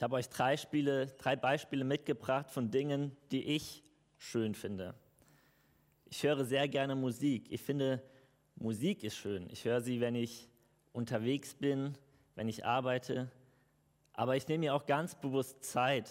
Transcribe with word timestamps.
Ich 0.00 0.02
habe 0.02 0.16
euch 0.16 0.30
drei, 0.30 0.56
Spiele, 0.56 1.08
drei 1.18 1.36
Beispiele 1.36 1.84
mitgebracht 1.84 2.50
von 2.50 2.70
Dingen, 2.70 3.14
die 3.32 3.44
ich 3.44 3.84
schön 4.16 4.54
finde. 4.54 4.94
Ich 6.06 6.22
höre 6.22 6.42
sehr 6.46 6.68
gerne 6.68 6.94
Musik. 6.94 7.52
Ich 7.52 7.60
finde, 7.60 8.02
Musik 8.56 9.04
ist 9.04 9.16
schön. 9.16 9.46
Ich 9.50 9.66
höre 9.66 9.82
sie, 9.82 10.00
wenn 10.00 10.14
ich 10.14 10.48
unterwegs 10.94 11.52
bin, 11.52 11.98
wenn 12.34 12.48
ich 12.48 12.64
arbeite. 12.64 13.30
Aber 14.14 14.36
ich 14.36 14.48
nehme 14.48 14.60
mir 14.60 14.74
auch 14.74 14.86
ganz 14.86 15.16
bewusst 15.16 15.62
Zeit, 15.62 16.10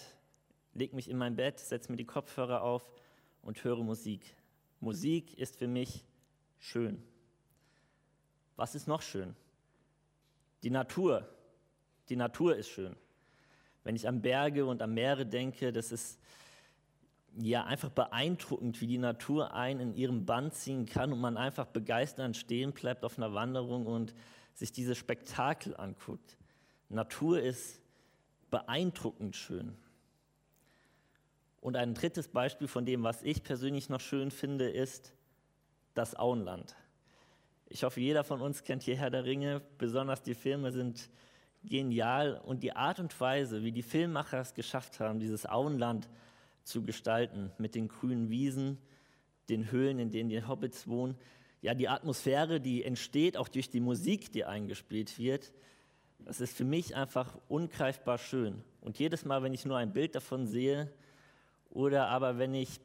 lege 0.75 0.95
mich 0.95 1.09
in 1.09 1.17
mein 1.17 1.35
Bett, 1.35 1.57
setze 1.57 1.91
mir 1.91 1.97
die 1.97 2.05
Kopfhörer 2.05 2.61
auf 2.61 2.85
und 3.41 3.63
höre 3.63 3.83
Musik. 3.83 4.35
Musik 4.81 5.33
ist 5.33 5.57
für 5.57 5.67
mich 5.67 6.05
schön. 6.59 7.01
Was 8.55 8.75
ist 8.75 8.87
noch 8.87 9.01
schön? 9.01 9.35
Die 10.61 10.69
Natur. 10.69 11.27
Die 12.09 12.15
Natur 12.15 12.55
ist 12.55 12.69
schön. 12.69 12.95
Wenn 13.83 13.95
ich 13.95 14.07
an 14.07 14.21
Berge 14.21 14.65
und 14.65 14.81
an 14.81 14.93
Meere 14.93 15.25
denke, 15.25 15.71
das 15.71 15.91
ist 15.91 16.19
ja 17.37 17.65
einfach 17.65 17.89
beeindruckend, 17.89 18.81
wie 18.81 18.87
die 18.87 18.97
Natur 18.97 19.53
einen 19.53 19.79
in 19.79 19.93
ihrem 19.95 20.25
Band 20.25 20.53
ziehen 20.53 20.85
kann 20.85 21.13
und 21.13 21.19
man 21.19 21.37
einfach 21.37 21.65
begeistert 21.65 22.35
stehen 22.35 22.73
bleibt 22.73 23.03
auf 23.05 23.17
einer 23.17 23.33
Wanderung 23.33 23.85
und 23.85 24.13
sich 24.53 24.71
dieses 24.71 24.97
Spektakel 24.97 25.75
anguckt. 25.77 26.37
Natur 26.89 27.41
ist 27.41 27.81
beeindruckend 28.49 29.35
schön. 29.35 29.75
Und 31.61 31.75
ein 31.75 31.93
drittes 31.93 32.27
Beispiel 32.27 32.67
von 32.67 32.85
dem, 32.85 33.03
was 33.03 33.21
ich 33.21 33.43
persönlich 33.43 33.89
noch 33.89 33.99
schön 33.99 34.31
finde, 34.31 34.69
ist 34.69 35.13
das 35.93 36.17
Auenland. 36.17 36.75
Ich 37.67 37.83
hoffe, 37.83 37.99
jeder 37.99 38.23
von 38.23 38.41
uns 38.41 38.63
kennt 38.63 38.83
hier 38.83 38.97
Herr 38.97 39.11
der 39.11 39.25
Ringe. 39.25 39.61
Besonders 39.77 40.23
die 40.23 40.33
Filme 40.33 40.71
sind 40.71 41.09
genial. 41.63 42.41
Und 42.45 42.63
die 42.63 42.75
Art 42.75 42.99
und 42.99 43.19
Weise, 43.19 43.63
wie 43.63 43.71
die 43.71 43.83
Filmmacher 43.83 44.39
es 44.39 44.53
geschafft 44.53 44.99
haben, 44.99 45.19
dieses 45.19 45.45
Auenland 45.45 46.09
zu 46.63 46.83
gestalten, 46.83 47.51
mit 47.57 47.75
den 47.75 47.87
grünen 47.87 48.29
Wiesen, 48.29 48.77
den 49.49 49.71
Höhlen, 49.71 49.99
in 49.99 50.11
denen 50.11 50.29
die 50.29 50.45
Hobbits 50.45 50.87
wohnen, 50.87 51.15
ja, 51.61 51.73
die 51.73 51.89
Atmosphäre, 51.89 52.61
die 52.61 52.83
entsteht, 52.83 53.35
auch 53.35 53.49
durch 53.49 53.69
die 53.69 53.81
Musik, 53.81 54.31
die 54.31 54.45
eingespielt 54.45 55.17
wird, 55.19 55.51
das 56.19 56.41
ist 56.41 56.55
für 56.55 56.63
mich 56.63 56.95
einfach 56.95 57.37
ungreifbar 57.47 58.17
schön. 58.17 58.61
Und 58.81 58.99
jedes 58.99 59.25
Mal, 59.25 59.41
wenn 59.43 59.53
ich 59.53 59.65
nur 59.65 59.77
ein 59.77 59.93
Bild 59.93 60.15
davon 60.15 60.47
sehe, 60.47 60.91
oder 61.69 62.07
aber 62.07 62.37
wenn 62.37 62.53
ich 62.53 62.79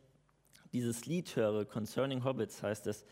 dieses 0.73 1.07
Lied 1.07 1.37
höre, 1.37 1.65
Concerning 1.65 2.25
Hobbits 2.25 2.63
heißt 2.63 2.87
es, 2.87 3.05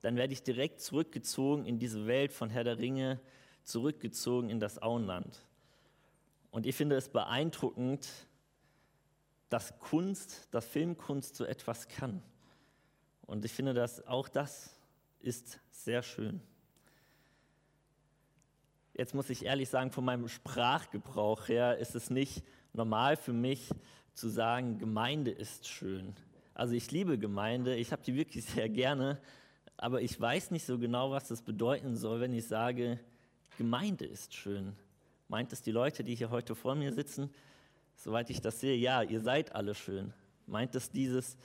dann 0.00 0.16
werde 0.16 0.32
ich 0.32 0.42
direkt 0.42 0.80
zurückgezogen 0.80 1.64
in 1.64 1.78
diese 1.78 2.06
Welt 2.06 2.32
von 2.32 2.50
Herr 2.50 2.64
der 2.64 2.78
Ringe, 2.78 3.20
zurückgezogen 3.68 4.50
in 4.50 4.60
das 4.60 4.80
Auenland. 4.80 5.44
Und 6.50 6.66
ich 6.66 6.74
finde 6.74 6.96
es 6.96 7.08
beeindruckend, 7.08 8.08
dass 9.48 9.78
Kunst, 9.78 10.48
dass 10.50 10.66
Filmkunst 10.66 11.36
so 11.36 11.44
etwas 11.44 11.88
kann. 11.88 12.22
Und 13.26 13.44
ich 13.44 13.52
finde, 13.52 13.74
dass 13.74 14.06
auch 14.06 14.28
das 14.28 14.74
ist 15.20 15.60
sehr 15.70 16.02
schön. 16.02 16.40
Jetzt 18.94 19.14
muss 19.14 19.30
ich 19.30 19.44
ehrlich 19.44 19.68
sagen, 19.68 19.92
von 19.92 20.04
meinem 20.04 20.28
Sprachgebrauch 20.28 21.48
her 21.48 21.78
ist 21.78 21.94
es 21.94 22.10
nicht 22.10 22.42
normal 22.72 23.16
für 23.16 23.32
mich 23.32 23.70
zu 24.14 24.28
sagen, 24.28 24.78
Gemeinde 24.78 25.30
ist 25.30 25.68
schön. 25.68 26.14
Also 26.54 26.74
ich 26.74 26.90
liebe 26.90 27.18
Gemeinde, 27.18 27.76
ich 27.76 27.92
habe 27.92 28.02
die 28.02 28.16
wirklich 28.16 28.44
sehr 28.46 28.68
gerne, 28.68 29.20
aber 29.76 30.02
ich 30.02 30.20
weiß 30.20 30.50
nicht 30.50 30.66
so 30.66 30.78
genau, 30.78 31.12
was 31.12 31.28
das 31.28 31.42
bedeuten 31.42 31.96
soll, 31.96 32.20
wenn 32.20 32.32
ich 32.32 32.46
sage, 32.46 32.98
Gemeinde 33.58 34.06
ist 34.06 34.34
schön. 34.34 34.76
Meint 35.26 35.52
es 35.52 35.62
die 35.62 35.72
Leute, 35.72 36.04
die 36.04 36.14
hier 36.14 36.30
heute 36.30 36.54
vor 36.54 36.76
mir 36.76 36.92
sitzen? 36.92 37.28
Soweit 37.96 38.30
ich 38.30 38.40
das 38.40 38.60
sehe, 38.60 38.76
ja, 38.76 39.02
ihr 39.02 39.20
seid 39.20 39.52
alle 39.52 39.74
schön. 39.74 40.14
Meint 40.46 40.76
es 40.76 40.92
dieses 40.92 41.36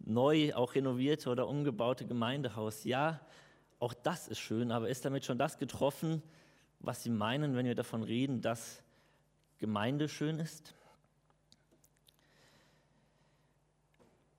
neu, 0.00 0.52
auch 0.54 0.74
renovierte 0.74 1.30
oder 1.30 1.46
umgebaute 1.46 2.04
Gemeindehaus? 2.04 2.82
Ja, 2.82 3.20
auch 3.78 3.94
das 3.94 4.26
ist 4.26 4.40
schön, 4.40 4.72
aber 4.72 4.88
ist 4.88 5.04
damit 5.04 5.24
schon 5.24 5.38
das 5.38 5.56
getroffen, 5.56 6.20
was 6.80 7.04
Sie 7.04 7.10
meinen, 7.10 7.54
wenn 7.54 7.64
wir 7.64 7.76
davon 7.76 8.02
reden, 8.02 8.40
dass 8.42 8.82
Gemeinde 9.58 10.08
schön 10.08 10.40
ist? 10.40 10.74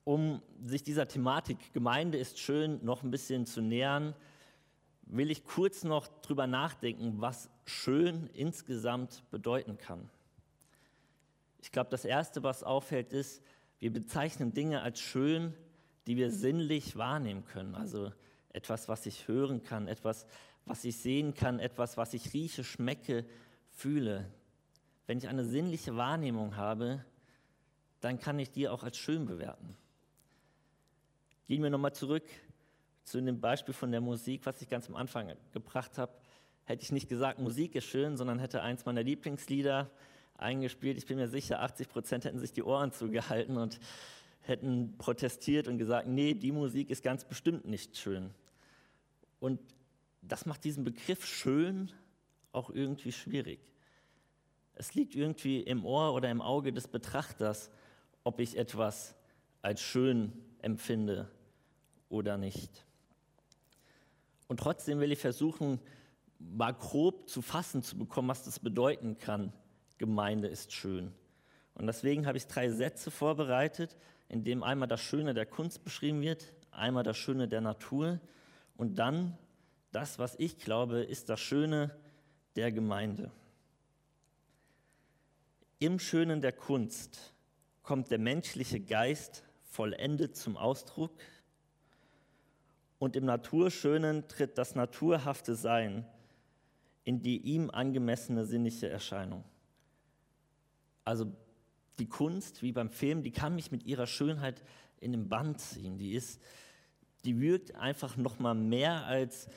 um 0.03 0.41
sich 0.66 0.83
dieser 0.83 1.07
Thematik 1.07 1.72
Gemeinde 1.73 2.17
ist 2.17 2.39
schön 2.39 2.83
noch 2.83 3.03
ein 3.03 3.12
bisschen 3.12 3.45
zu 3.45 3.62
nähern, 3.62 4.13
will 5.18 5.29
ich 5.29 5.44
kurz 5.44 5.84
noch 5.84 6.07
drüber 6.22 6.47
nachdenken, 6.47 7.22
was 7.22 7.50
schön 7.66 8.29
insgesamt 8.34 9.24
bedeuten 9.29 9.78
kann. 9.78 10.09
Ich 11.62 11.72
glaube, 11.72 11.91
das 11.91 12.03
Erste, 12.03 12.41
was 12.44 12.63
auffällt, 12.63 13.13
ist, 13.13 13.41
wir 13.79 13.94
bezeichnen 13.94 14.53
Dinge 14.53 14.81
als 14.81 15.00
schön, 15.00 15.53
die 16.07 16.18
wir 16.18 16.31
sinnlich 16.31 16.97
wahrnehmen 16.97 17.46
können. 17.46 17.75
Also 17.75 18.12
etwas, 18.50 18.88
was 18.90 19.06
ich 19.06 19.28
hören 19.28 19.62
kann, 19.63 19.88
etwas, 19.88 20.25
was 20.66 20.84
ich 20.84 20.97
sehen 20.97 21.34
kann, 21.34 21.59
etwas, 21.59 21.95
was 21.95 22.13
ich 22.13 22.34
rieche, 22.34 22.63
schmecke, 22.63 23.25
fühle. 23.69 24.31
Wenn 25.06 25.19
ich 25.19 25.28
eine 25.28 25.45
sinnliche 25.45 25.95
Wahrnehmung 25.95 26.56
habe, 26.56 27.06
dann 28.01 28.19
kann 28.19 28.40
ich 28.40 28.51
die 28.51 28.68
auch 28.68 28.84
als 28.84 28.97
schön 28.97 29.25
bewerten. 29.25 29.78
Gehen 31.47 31.62
wir 31.62 31.69
nochmal 31.69 31.94
zurück 31.94 32.24
zu 33.03 33.22
dem 33.22 33.40
Beispiel 33.40 33.74
von 33.74 33.91
der 33.91 34.02
Musik, 34.02 34.46
was 34.46 34.62
ich 34.62 34.69
ganz 34.69 34.90
am 34.90 34.96
Anfang 34.96 35.34
gebracht 35.52 35.97
habe. 35.97 36.14
Hätte 36.66 36.84
ich 36.84 36.91
nicht 36.91 37.09
gesagt, 37.09 37.40
Musik 37.40 37.75
ist 37.75 37.86
schön, 37.86 38.16
sondern 38.16 38.40
hätte 38.40 38.62
eins 38.62 38.86
meiner 38.86 39.03
Lieblingslieder 39.03 39.90
eingespielt. 40.38 40.97
Ich 40.97 41.06
bin 41.06 41.18
mir 41.18 41.28
sicher, 41.28 41.62
80 41.62 41.90
Prozent 41.90 42.25
hätten 42.25 42.40
sich 42.40 42.53
die 42.53 42.63
Ohren 42.63 42.92
zugehalten 42.92 43.58
und 43.58 43.80
hätten 44.42 44.97
protestiert 44.97 45.68
und 45.68 45.78
gesagt, 45.78 46.08
nee, 46.08 46.34
die 46.34 46.52
Musik 46.52 46.90
ist 46.90 47.03
ganz 47.03 47.25
bestimmt 47.25 47.66
nicht 47.66 47.97
schön. 47.97 48.34
Und 49.40 49.59
das 50.22 50.46
macht 50.46 50.63
diesen 50.63 50.84
Begriff 50.84 51.25
schön 51.25 51.92
auch 52.52 52.69
irgendwie 52.69 53.12
schwierig. 53.12 53.59
Es 54.75 54.96
liegt 54.96 55.16
irgendwie 55.16 55.59
im 55.59 55.86
Ohr 55.86 56.13
oder 56.13 56.31
im 56.31 56.42
Auge 56.42 56.74
des 56.74 56.88
Betrachters, 56.88 57.69
ob 58.24 58.40
ich 58.40 58.58
etwas 58.58 59.16
als 59.62 59.81
schön 59.81 60.34
empfinde 60.62 61.30
oder 62.09 62.38
nicht. 62.38 62.86
Und 64.53 64.59
trotzdem 64.59 65.00
will 65.00 65.12
ich 65.12 65.18
versuchen, 65.18 65.80
mal 66.38 66.75
grob 66.75 67.28
zu 67.28 67.41
fassen 67.41 67.81
zu 67.81 67.97
bekommen, 67.97 68.28
was 68.28 68.44
das 68.44 68.59
bedeuten 68.59 69.18
kann. 69.18 69.52
Gemeinde 69.97 70.47
ist 70.47 70.72
schön. 70.72 71.12
Und 71.74 71.88
deswegen 71.88 72.28
habe 72.28 72.38
ich 72.38 72.46
drei 72.46 72.69
Sätze 72.69 73.09
vorbereitet, 73.09 73.97
in 74.30 74.44
dem 74.44 74.62
einmal 74.62 74.88
das 74.88 75.02
Schöne 75.02 75.34
der 75.34 75.47
Kunst 75.47 75.84
beschrieben 75.84 76.22
wird, 76.22 76.53
einmal 76.69 77.02
das 77.02 77.18
Schöne 77.18 77.47
der 77.47 77.62
Natur 77.62 78.19
und 78.78 79.00
dann 79.00 79.40
das, 79.92 80.19
was 80.19 80.36
ich 80.38 80.59
glaube, 80.59 81.00
ist 81.02 81.30
das 81.30 81.40
Schöne 81.40 81.90
der 82.56 82.72
Gemeinde. 82.72 83.31
Im 85.80 85.97
Schönen 85.97 86.42
der 86.42 86.53
Kunst 86.53 87.34
kommt 87.81 88.12
der 88.12 88.19
menschliche 88.19 88.80
Geist 88.80 89.44
vollendet 89.63 90.36
zum 90.38 90.58
Ausdruck. 90.58 91.12
Und 93.03 93.18
im 93.18 93.25
Naturschönen 93.25 94.30
tritt 94.30 94.58
das 94.58 94.75
naturhafte 94.75 95.56
Sein 95.56 96.06
in 97.03 97.22
die 97.22 97.36
ihm 97.36 97.69
angemessene 97.69 98.46
sinnliche 98.46 98.88
Erscheinung. 98.88 99.44
Also 101.03 101.30
die 102.00 102.08
Kunst, 102.08 102.62
wie 102.62 102.72
beim 102.72 102.90
Film, 102.90 103.22
die 103.22 103.31
kann 103.31 103.56
mich 103.56 103.74
mit 103.74 103.84
ihrer 103.84 104.08
Schönheit 104.08 104.63
in 105.02 105.12
den 105.12 105.28
Band 105.28 105.59
ziehen. 105.59 105.97
Die 105.97 106.13
ist, 106.13 106.42
die 107.25 107.42
wirkt 107.42 107.75
einfach 107.75 108.16
noch 108.16 108.40
mal 108.40 108.56
mehr 108.56 109.06
als 109.06 109.50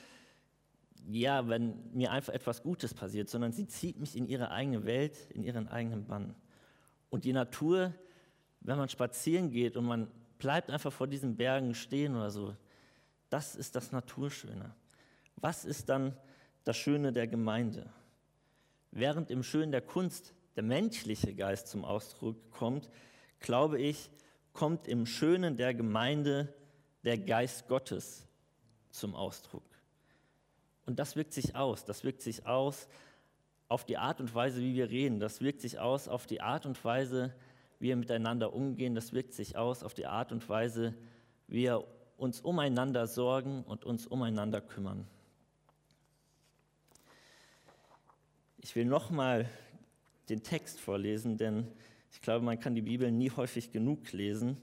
ja, 1.08 1.46
wenn 1.46 1.92
mir 1.92 2.10
einfach 2.10 2.32
etwas 2.32 2.64
Gutes 2.64 2.94
passiert, 2.94 3.30
sondern 3.30 3.52
sie 3.52 3.68
zieht 3.68 4.00
mich 4.00 4.16
in 4.16 4.26
ihre 4.26 4.50
eigene 4.50 4.84
Welt, 4.86 5.16
in 5.30 5.44
ihren 5.44 5.68
eigenen 5.68 6.04
Bann. 6.04 6.34
Und 7.10 7.22
die 7.22 7.32
Natur, 7.32 7.94
wenn 8.60 8.76
man 8.76 8.88
spazieren 8.88 9.52
geht 9.52 9.76
und 9.76 9.84
man 9.84 10.10
bleibt 10.38 10.68
einfach 10.68 10.92
vor 10.92 11.06
diesen 11.06 11.36
Bergen 11.36 11.76
stehen 11.76 12.16
oder 12.16 12.32
so, 12.32 12.56
das 13.36 13.54
ist 13.54 13.76
das 13.76 13.92
Naturschöne. 13.92 14.74
Was 15.36 15.66
ist 15.66 15.90
dann 15.90 16.16
das 16.64 16.74
Schöne 16.78 17.12
der 17.12 17.26
Gemeinde? 17.26 17.92
Während 18.92 19.30
im 19.30 19.42
Schönen 19.42 19.72
der 19.72 19.82
Kunst 19.82 20.32
der 20.56 20.62
menschliche 20.62 21.34
Geist 21.34 21.68
zum 21.68 21.84
Ausdruck 21.84 22.50
kommt, 22.50 22.88
glaube 23.38 23.78
ich, 23.78 24.08
kommt 24.54 24.88
im 24.88 25.04
Schönen 25.04 25.58
der 25.58 25.74
Gemeinde 25.74 26.50
der 27.04 27.18
Geist 27.18 27.68
Gottes 27.68 28.26
zum 28.88 29.14
Ausdruck. 29.14 29.68
Und 30.86 30.98
das 30.98 31.14
wirkt 31.14 31.34
sich 31.34 31.54
aus, 31.54 31.84
das 31.84 32.04
wirkt 32.04 32.22
sich 32.22 32.46
aus 32.46 32.88
auf 33.68 33.84
die 33.84 33.98
Art 33.98 34.18
und 34.18 34.34
Weise, 34.34 34.62
wie 34.62 34.74
wir 34.74 34.88
reden, 34.88 35.20
das 35.20 35.42
wirkt 35.42 35.60
sich 35.60 35.78
aus 35.78 36.08
auf 36.08 36.26
die 36.26 36.40
Art 36.40 36.64
und 36.64 36.82
Weise, 36.86 37.34
wie 37.80 37.88
wir 37.88 37.96
miteinander 37.96 38.54
umgehen, 38.54 38.94
das 38.94 39.12
wirkt 39.12 39.34
sich 39.34 39.58
aus 39.58 39.82
auf 39.82 39.92
die 39.92 40.06
Art 40.06 40.32
und 40.32 40.48
Weise, 40.48 40.94
wie 41.48 41.64
wir 41.64 41.86
uns 42.16 42.40
umeinander 42.40 43.06
sorgen 43.06 43.62
und 43.64 43.84
uns 43.84 44.06
umeinander 44.06 44.60
kümmern. 44.60 45.06
Ich 48.58 48.74
will 48.74 48.84
nochmal 48.84 49.48
den 50.28 50.42
Text 50.42 50.80
vorlesen, 50.80 51.36
denn 51.36 51.70
ich 52.10 52.20
glaube, 52.20 52.44
man 52.44 52.58
kann 52.58 52.74
die 52.74 52.82
Bibel 52.82 53.12
nie 53.12 53.30
häufig 53.30 53.70
genug 53.70 54.12
lesen 54.12 54.56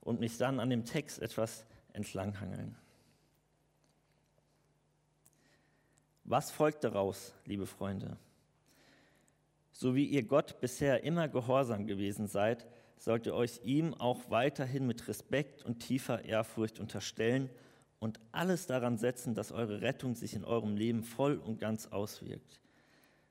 und 0.00 0.20
mich 0.20 0.36
dann 0.36 0.60
an 0.60 0.70
dem 0.70 0.84
Text 0.84 1.20
etwas 1.22 1.64
entlanghangeln. 1.92 2.76
Was 6.24 6.50
folgt 6.50 6.84
daraus, 6.84 7.34
liebe 7.44 7.66
Freunde? 7.66 8.16
So 9.72 9.94
wie 9.94 10.04
ihr 10.04 10.22
Gott 10.22 10.60
bisher 10.60 11.02
immer 11.04 11.28
gehorsam 11.28 11.86
gewesen 11.86 12.26
seid, 12.26 12.66
sollt 13.00 13.24
ihr 13.24 13.34
euch 13.34 13.60
ihm 13.64 13.94
auch 13.94 14.30
weiterhin 14.30 14.86
mit 14.86 15.08
Respekt 15.08 15.64
und 15.64 15.80
tiefer 15.80 16.22
Ehrfurcht 16.26 16.78
unterstellen 16.78 17.48
und 17.98 18.20
alles 18.30 18.66
daran 18.66 18.98
setzen, 18.98 19.34
dass 19.34 19.52
eure 19.52 19.80
Rettung 19.80 20.14
sich 20.14 20.34
in 20.34 20.44
eurem 20.44 20.76
Leben 20.76 21.02
voll 21.02 21.38
und 21.38 21.58
ganz 21.58 21.86
auswirkt. 21.86 22.60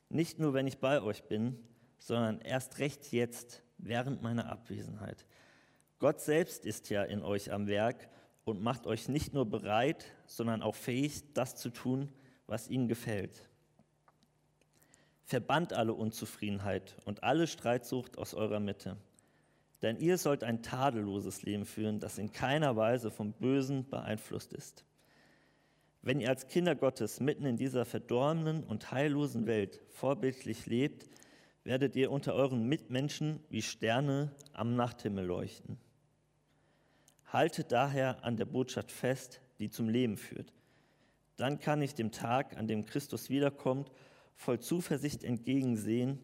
Nicht 0.10 0.40
nur, 0.40 0.56
wenn 0.56 0.66
ich 0.66 0.80
bei 0.80 1.04
euch 1.04 1.24
bin, 1.26 1.56
sondern 2.00 2.42
erst 2.42 2.80
recht 2.80 3.12
jetzt, 3.12 3.62
während 3.78 4.24
meiner 4.24 4.50
Abwesenheit. 4.50 5.26
Gott 6.00 6.20
selbst 6.20 6.66
ist 6.66 6.90
ja 6.90 7.04
in 7.04 7.22
euch 7.22 7.52
am 7.52 7.68
Werk 7.68 8.10
und 8.46 8.62
macht 8.62 8.88
euch 8.88 9.08
nicht 9.08 9.36
nur 9.36 9.46
bereit, 9.46 10.04
sondern 10.26 10.64
auch 10.64 10.76
fähig, 10.76 11.32
das 11.34 11.56
zu 11.56 11.70
tun, 11.70 12.12
was 12.48 12.68
ihm 12.70 12.88
gefällt. 12.88 13.48
Verbannt 15.26 15.74
alle 15.74 15.94
Unzufriedenheit 15.94 16.98
und 17.06 17.24
alle 17.24 17.46
Streitsucht 17.46 18.18
aus 18.18 18.34
eurer 18.34 18.60
Mitte. 18.60 18.98
Denn 19.82 19.98
ihr 19.98 20.18
sollt 20.18 20.44
ein 20.44 20.62
tadelloses 20.62 21.44
Leben 21.44 21.66
führen, 21.66 22.00
das 22.00 22.18
in 22.18 22.32
keiner 22.32 22.76
Weise 22.76 23.12
vom 23.12 23.34
Bösen 23.34 23.90
beeinflusst 23.90 24.54
ist. 24.54 24.84
Wenn 26.02 26.20
ihr 26.20 26.30
als 26.30 26.48
Kinder 26.48 26.76
Gottes 26.76 27.20
mitten 27.20 27.46
in 27.46 27.58
dieser 27.58 27.86
verdorbenen 27.86 28.64
und 28.64 28.92
heillosen 28.92 29.48
Welt 29.48 29.82
vorbildlich 29.90 30.66
lebt, 30.66 31.10
werdet 31.64 31.96
ihr 31.96 32.12
unter 32.12 32.34
euren 32.34 32.68
Mitmenschen 32.68 33.40
wie 33.50 33.62
Sterne 33.62 34.32
am 34.54 34.76
Nachthimmel 34.76 35.26
leuchten. 35.26 35.78
Haltet 37.28 37.72
daher 37.72 38.24
an 38.24 38.38
der 38.38 38.46
Botschaft 38.46 38.92
fest, 38.92 39.42
die 39.60 39.70
zum 39.70 39.90
Leben 39.90 40.18
führt. 40.18 40.54
Dann 41.38 41.60
kann 41.60 41.82
ich 41.82 41.96
dem 41.96 42.12
Tag, 42.12 42.58
an 42.58 42.68
dem 42.68 42.86
Christus 42.86 43.30
wiederkommt, 43.30 43.92
voll 44.36 44.60
Zuversicht 44.60 45.24
entgegensehen, 45.24 46.20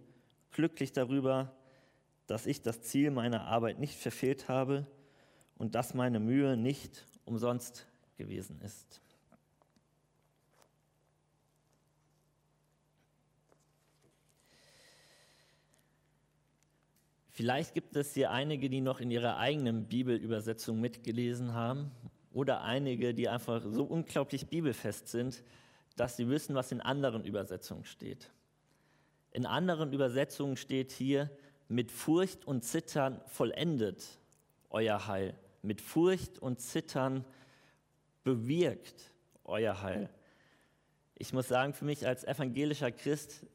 glücklich 0.52 0.94
darüber, 0.94 1.56
dass 2.28 2.46
ich 2.46 2.62
das 2.62 2.82
Ziel 2.82 3.12
meiner 3.12 3.46
Arbeit 3.46 3.80
nicht 3.80 3.96
verfehlt 3.96 4.48
habe 4.50 4.86
und 5.58 5.76
dass 5.76 5.94
meine 5.94 6.20
Mühe 6.20 6.58
nicht 6.58 7.06
umsonst 7.26 7.88
gewesen 8.18 8.60
ist. 8.62 9.02
Vielleicht 17.30 17.74
gibt 17.74 17.98
es 17.98 18.14
hier 18.14 18.32
einige, 18.32 18.70
die 18.70 18.80
noch 18.80 19.02
in 19.02 19.12
ihrer 19.12 19.38
eigenen 19.38 19.88
Bibelübersetzung 19.88 20.80
mitgelesen 20.80 21.54
haben 21.54 21.92
oder 22.32 22.62
einige, 22.62 23.14
die 23.14 23.28
einfach 23.28 23.62
so 23.66 23.84
unglaublich 23.84 24.48
bibelfest 24.48 25.10
sind, 25.10 25.44
dass 25.98 26.16
sie 26.16 26.30
wissen, 26.30 26.56
was 26.56 26.72
in 26.72 26.80
anderen 26.80 27.26
Übersetzungen 27.26 27.84
steht. 27.84 28.32
In 29.32 29.46
anderen 29.46 29.92
Übersetzungen 29.92 30.56
steht 30.56 30.94
hier, 30.94 31.30
mit 31.68 31.92
Furcht 31.92 32.46
und 32.46 32.64
Zittern 32.64 33.22
vollendet 33.28 34.04
euer 34.70 35.08
Heil. 35.08 35.38
Mit 35.62 35.82
Furcht 35.82 36.40
und 36.40 36.60
Zittern 36.60 37.26
bewirkt 38.24 39.12
euer 39.44 39.82
Heil. 39.82 40.10
Ich 41.16 41.34
muss 41.34 41.48
sagen, 41.48 41.74
für 41.74 41.86
mich 41.86 42.06
als 42.06 42.24
evangelischer 42.24 42.92
Christ, 42.92 43.46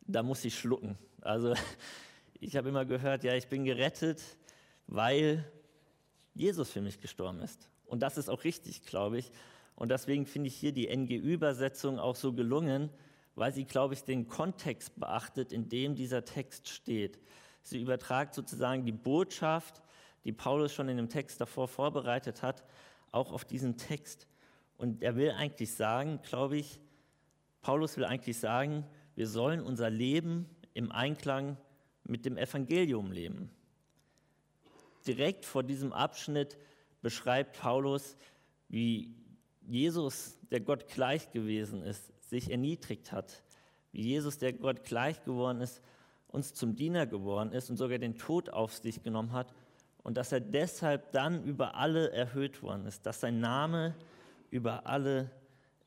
da 0.00 0.22
muss 0.22 0.44
ich 0.44 0.58
schlucken. 0.58 0.98
Also 1.20 1.54
ich 2.40 2.56
habe 2.56 2.68
immer 2.68 2.84
gehört, 2.84 3.24
ja, 3.24 3.34
ich 3.34 3.48
bin 3.48 3.64
gerettet, 3.64 4.22
weil 4.86 5.44
Jesus 6.34 6.70
für 6.70 6.80
mich 6.80 7.00
gestorben 7.00 7.40
ist. 7.40 7.68
Und 7.86 8.00
das 8.00 8.16
ist 8.16 8.28
auch 8.28 8.44
richtig, 8.44 8.84
glaube 8.84 9.18
ich. 9.18 9.30
Und 9.76 9.90
deswegen 9.90 10.26
finde 10.26 10.48
ich 10.48 10.56
hier 10.56 10.72
die 10.72 10.88
NG-Übersetzung 10.88 11.98
auch 11.98 12.16
so 12.16 12.32
gelungen, 12.32 12.90
weil 13.34 13.52
sie, 13.52 13.64
glaube 13.64 13.94
ich, 13.94 14.04
den 14.04 14.28
Kontext 14.28 14.98
beachtet, 14.98 15.52
in 15.52 15.68
dem 15.68 15.94
dieser 15.94 16.24
Text 16.24 16.68
steht. 16.68 17.18
Sie 17.62 17.80
übertragt 17.80 18.34
sozusagen 18.34 18.84
die 18.84 18.92
Botschaft, 18.92 19.82
die 20.24 20.32
Paulus 20.32 20.72
schon 20.72 20.88
in 20.88 20.96
dem 20.96 21.08
Text 21.08 21.40
davor 21.40 21.68
vorbereitet 21.68 22.42
hat, 22.42 22.64
auch 23.10 23.32
auf 23.32 23.44
diesen 23.44 23.76
Text. 23.76 24.26
Und 24.76 25.02
er 25.02 25.16
will 25.16 25.30
eigentlich 25.32 25.72
sagen, 25.72 26.20
glaube 26.22 26.56
ich, 26.56 26.80
Paulus 27.62 27.96
will 27.96 28.04
eigentlich 28.04 28.38
sagen, 28.38 28.84
wir 29.14 29.26
sollen 29.26 29.60
unser 29.60 29.90
Leben 29.90 30.48
im 30.74 30.92
Einklang 30.92 31.56
mit 32.04 32.26
dem 32.26 32.36
Evangelium 32.36 33.12
leben. 33.12 33.50
Direkt 35.06 35.44
vor 35.44 35.62
diesem 35.62 35.92
Abschnitt 35.92 36.58
beschreibt 37.02 37.58
Paulus, 37.58 38.16
wie 38.68 39.14
Jesus, 39.62 40.38
der 40.50 40.60
Gott 40.60 40.88
gleich 40.88 41.30
gewesen 41.30 41.82
ist, 41.82 42.13
sich 42.34 42.50
erniedrigt 42.50 43.12
hat, 43.12 43.42
wie 43.92 44.02
Jesus, 44.02 44.38
der 44.38 44.52
Gott 44.52 44.84
gleich 44.84 45.22
geworden 45.24 45.60
ist, 45.60 45.80
uns 46.28 46.52
zum 46.52 46.74
Diener 46.74 47.06
geworden 47.06 47.52
ist 47.52 47.70
und 47.70 47.76
sogar 47.76 47.98
den 47.98 48.18
Tod 48.18 48.50
auf 48.50 48.74
sich 48.74 49.02
genommen 49.04 49.32
hat 49.32 49.54
und 50.02 50.16
dass 50.16 50.32
er 50.32 50.40
deshalb 50.40 51.12
dann 51.12 51.44
über 51.44 51.76
alle 51.76 52.10
erhöht 52.10 52.60
worden 52.60 52.86
ist, 52.86 53.06
dass 53.06 53.20
sein 53.20 53.38
Name 53.38 53.94
über 54.50 54.86
alle 54.86 55.30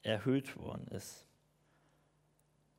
erhöht 0.04 0.58
worden 0.58 0.88
ist. 0.88 1.26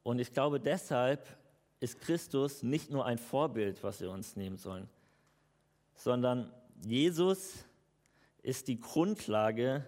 Und 0.02 0.18
ich 0.18 0.32
glaube, 0.32 0.60
deshalb 0.60 1.36
ist 1.80 2.00
Christus 2.00 2.62
nicht 2.62 2.90
nur 2.90 3.04
ein 3.04 3.18
Vorbild, 3.18 3.82
was 3.82 4.00
wir 4.00 4.10
uns 4.10 4.34
nehmen 4.34 4.56
sollen, 4.56 4.88
sondern 5.94 6.50
Jesus 6.86 7.66
ist 8.42 8.68
die 8.68 8.80
Grundlage 8.80 9.84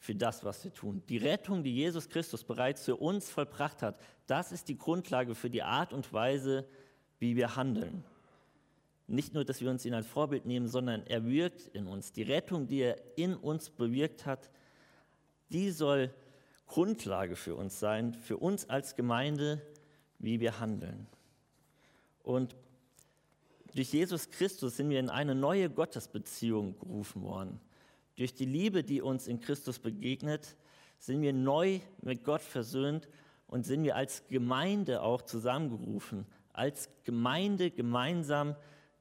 für 0.00 0.14
das, 0.14 0.44
was 0.44 0.64
wir 0.64 0.72
tun. 0.72 1.02
Die 1.10 1.18
Rettung, 1.18 1.62
die 1.62 1.74
Jesus 1.74 2.08
Christus 2.08 2.42
bereits 2.42 2.84
für 2.86 2.96
uns 2.96 3.28
vollbracht 3.30 3.82
hat, 3.82 4.00
das 4.26 4.50
ist 4.50 4.68
die 4.68 4.78
Grundlage 4.78 5.34
für 5.34 5.50
die 5.50 5.62
Art 5.62 5.92
und 5.92 6.10
Weise, 6.12 6.66
wie 7.18 7.36
wir 7.36 7.54
handeln. 7.54 8.02
Nicht 9.06 9.34
nur, 9.34 9.44
dass 9.44 9.60
wir 9.60 9.70
uns 9.70 9.84
ihn 9.84 9.92
als 9.92 10.06
Vorbild 10.06 10.46
nehmen, 10.46 10.68
sondern 10.68 11.06
er 11.06 11.26
wirkt 11.26 11.66
in 11.74 11.86
uns. 11.86 12.12
Die 12.12 12.22
Rettung, 12.22 12.66
die 12.66 12.80
er 12.80 12.96
in 13.16 13.34
uns 13.34 13.68
bewirkt 13.68 14.24
hat, 14.24 14.50
die 15.50 15.70
soll 15.70 16.14
Grundlage 16.66 17.36
für 17.36 17.54
uns 17.54 17.78
sein, 17.78 18.14
für 18.14 18.38
uns 18.38 18.70
als 18.70 18.96
Gemeinde, 18.96 19.60
wie 20.18 20.40
wir 20.40 20.60
handeln. 20.60 21.08
Und 22.22 22.56
durch 23.74 23.92
Jesus 23.92 24.30
Christus 24.30 24.76
sind 24.76 24.88
wir 24.88 25.00
in 25.00 25.10
eine 25.10 25.34
neue 25.34 25.68
Gottesbeziehung 25.68 26.78
gerufen 26.78 27.22
worden. 27.22 27.60
Durch 28.20 28.34
die 28.34 28.44
Liebe, 28.44 28.84
die 28.84 29.00
uns 29.00 29.26
in 29.26 29.40
Christus 29.40 29.78
begegnet, 29.78 30.54
sind 30.98 31.22
wir 31.22 31.32
neu 31.32 31.80
mit 32.02 32.22
Gott 32.22 32.42
versöhnt 32.42 33.08
und 33.46 33.64
sind 33.64 33.82
wir 33.82 33.96
als 33.96 34.26
Gemeinde 34.28 35.00
auch 35.00 35.22
zusammengerufen, 35.22 36.26
als 36.52 36.90
Gemeinde 37.04 37.70
gemeinsam 37.70 38.56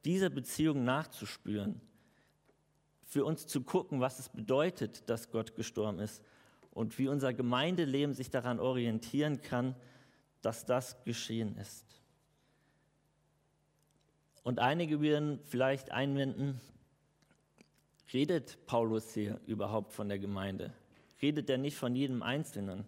dieser 0.06 0.30
Beziehung 0.30 0.86
nachzuspüren, 0.86 1.82
für 3.04 3.26
uns 3.26 3.46
zu 3.46 3.60
gucken, 3.60 4.00
was 4.00 4.20
es 4.20 4.30
bedeutet, 4.30 5.10
dass 5.10 5.30
Gott 5.32 5.54
gestorben 5.54 6.00
ist 6.00 6.24
und 6.72 6.98
wie 6.98 7.10
unser 7.10 7.34
Gemeindeleben 7.34 8.14
sich 8.14 8.30
daran 8.30 8.62
orientieren 8.62 9.42
kann, 9.42 9.76
dass 10.42 10.66
das 10.66 11.04
geschehen 11.04 11.58
ist. 11.58 11.84
Und 14.44 14.60
einige 14.60 15.02
werden 15.02 15.42
vielleicht 15.44 15.92
einwenden, 15.92 16.62
redet 18.14 18.58
Paulus 18.66 19.14
hier 19.14 19.40
überhaupt 19.46 19.94
von 19.94 20.10
der 20.10 20.20
Gemeinde? 20.20 20.74
Redet 21.22 21.50
er 21.50 21.58
nicht 21.58 21.78
von 21.78 21.96
jedem 21.96 22.24
Einzelnen? 22.24 22.86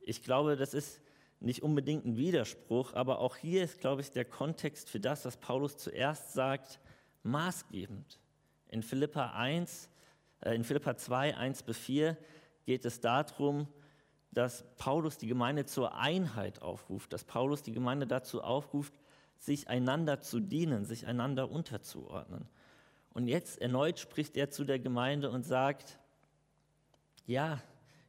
Ich 0.00 0.22
glaube, 0.22 0.56
das 0.56 0.74
ist 0.74 1.00
nicht 1.40 1.62
unbedingt 1.62 2.04
ein 2.04 2.16
Widerspruch, 2.16 2.94
aber 2.94 3.18
auch 3.18 3.36
hier 3.36 3.64
ist, 3.64 3.80
glaube 3.80 4.00
ich, 4.00 4.10
der 4.10 4.24
Kontext 4.24 4.88
für 4.88 5.00
das, 5.00 5.24
was 5.24 5.36
Paulus 5.36 5.76
zuerst 5.76 6.32
sagt, 6.32 6.78
maßgebend. 7.22 8.18
In 8.68 8.82
Philippa 8.82 9.32
1, 9.32 9.88
äh, 10.40 10.54
in 10.54 10.64
Philippa 10.64 10.96
2, 10.96 11.36
1 11.36 11.62
bis 11.62 11.78
4 11.78 12.16
geht 12.64 12.84
es 12.84 13.00
darum, 13.00 13.66
dass 14.30 14.64
Paulus 14.76 15.18
die 15.18 15.26
Gemeinde 15.26 15.66
zur 15.66 15.94
Einheit 15.94 16.62
aufruft, 16.62 17.12
dass 17.12 17.24
Paulus 17.24 17.62
die 17.62 17.72
Gemeinde 17.72 18.06
dazu 18.06 18.42
aufruft, 18.42 18.94
sich 19.36 19.68
einander 19.68 20.20
zu 20.20 20.40
dienen, 20.40 20.84
sich 20.84 21.06
einander 21.06 21.50
unterzuordnen. 21.50 22.48
Und 23.14 23.28
jetzt 23.28 23.60
erneut 23.60 23.98
spricht 23.98 24.36
er 24.36 24.50
zu 24.50 24.64
der 24.64 24.78
Gemeinde 24.78 25.30
und 25.30 25.44
sagt, 25.44 25.98
ja, 27.26 27.60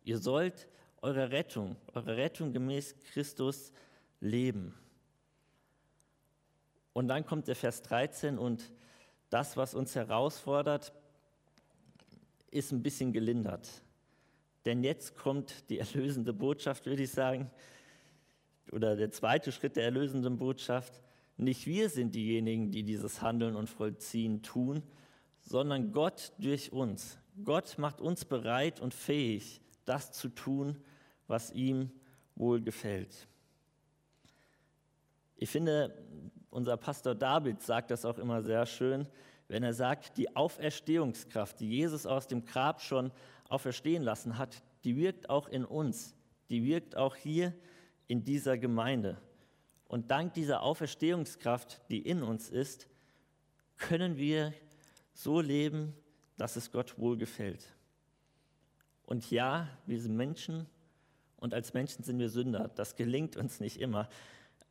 ihr 0.03 0.17
sollt 0.17 0.67
eure 1.01 1.31
Rettung, 1.31 1.75
eure 1.93 2.15
Rettung 2.17 2.53
gemäß 2.53 2.95
Christus 3.11 3.71
leben. 4.19 4.73
Und 6.93 7.07
dann 7.07 7.25
kommt 7.25 7.47
der 7.47 7.55
Vers 7.55 7.81
13 7.81 8.37
und 8.37 8.71
das, 9.29 9.57
was 9.57 9.73
uns 9.73 9.95
herausfordert, 9.95 10.93
ist 12.51 12.71
ein 12.71 12.83
bisschen 12.83 13.11
gelindert. 13.11 13.67
Denn 14.65 14.83
jetzt 14.83 15.15
kommt 15.15 15.69
die 15.69 15.79
erlösende 15.79 16.33
Botschaft, 16.33 16.85
würde 16.85 17.03
ich 17.03 17.11
sagen. 17.11 17.49
oder 18.71 18.95
der 18.95 19.11
zweite 19.11 19.51
Schritt 19.51 19.75
der 19.75 19.85
erlösenden 19.85 20.37
Botschaft, 20.37 21.01
nicht 21.37 21.65
wir 21.65 21.89
sind 21.89 22.15
diejenigen, 22.15 22.71
die 22.71 22.83
dieses 22.83 23.21
Handeln 23.21 23.55
und 23.55 23.69
Vollziehen 23.69 24.41
tun, 24.41 24.83
sondern 25.39 25.91
Gott 25.91 26.31
durch 26.37 26.71
uns. 26.71 27.17
Gott 27.43 27.77
macht 27.77 28.01
uns 28.01 28.25
bereit 28.25 28.79
und 28.79 28.93
fähig, 28.93 29.61
das 29.85 30.11
zu 30.11 30.29
tun, 30.29 30.77
was 31.27 31.51
ihm 31.51 31.91
wohl 32.35 32.61
gefällt. 32.61 33.27
Ich 35.35 35.49
finde, 35.49 35.93
unser 36.49 36.77
Pastor 36.77 37.15
David 37.15 37.61
sagt 37.61 37.91
das 37.91 38.05
auch 38.05 38.17
immer 38.17 38.41
sehr 38.43 38.65
schön, 38.65 39.07
wenn 39.47 39.63
er 39.63 39.73
sagt, 39.73 40.17
die 40.17 40.35
Auferstehungskraft, 40.35 41.59
die 41.59 41.69
Jesus 41.69 42.05
aus 42.05 42.27
dem 42.27 42.45
Grab 42.45 42.81
schon 42.81 43.11
auferstehen 43.49 44.03
lassen 44.03 44.37
hat, 44.37 44.63
die 44.83 44.95
wirkt 44.95 45.29
auch 45.29 45.47
in 45.47 45.65
uns, 45.65 46.15
die 46.49 46.63
wirkt 46.63 46.95
auch 46.95 47.15
hier 47.15 47.53
in 48.07 48.23
dieser 48.23 48.57
Gemeinde. 48.57 49.17
Und 49.93 50.09
dank 50.09 50.33
dieser 50.33 50.63
Auferstehungskraft, 50.63 51.79
die 51.91 51.99
in 51.99 52.23
uns 52.23 52.49
ist, 52.49 52.87
können 53.77 54.17
wir 54.17 54.51
so 55.13 55.39
leben, 55.39 55.93
dass 56.35 56.55
es 56.55 56.71
Gott 56.71 56.97
wohlgefällt. 56.97 57.71
Und 59.05 59.29
ja, 59.29 59.69
wir 59.85 60.01
sind 60.01 60.17
Menschen 60.17 60.65
und 61.37 61.53
als 61.53 61.75
Menschen 61.75 62.03
sind 62.03 62.17
wir 62.17 62.29
Sünder. 62.29 62.71
Das 62.73 62.95
gelingt 62.95 63.37
uns 63.37 63.59
nicht 63.59 63.79
immer. 63.79 64.09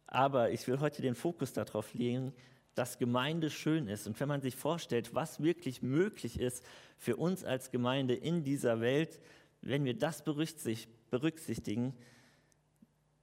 Aber 0.08 0.50
ich 0.50 0.66
will 0.66 0.80
heute 0.80 1.02
den 1.02 1.14
Fokus 1.14 1.52
darauf 1.52 1.94
legen, 1.94 2.32
dass 2.74 2.98
Gemeinde 2.98 3.48
schön 3.48 3.86
ist. 3.86 4.08
Und 4.08 4.18
wenn 4.18 4.26
man 4.26 4.40
sich 4.40 4.56
vorstellt, 4.56 5.14
was 5.14 5.40
wirklich 5.40 5.82
möglich 5.82 6.40
ist 6.40 6.64
für 6.98 7.14
uns 7.14 7.44
als 7.44 7.70
Gemeinde 7.70 8.14
in 8.14 8.42
dieser 8.42 8.80
Welt, 8.80 9.20
wenn 9.60 9.84
wir 9.84 9.96
das 9.96 10.24
berücksichtigen, 10.24 11.94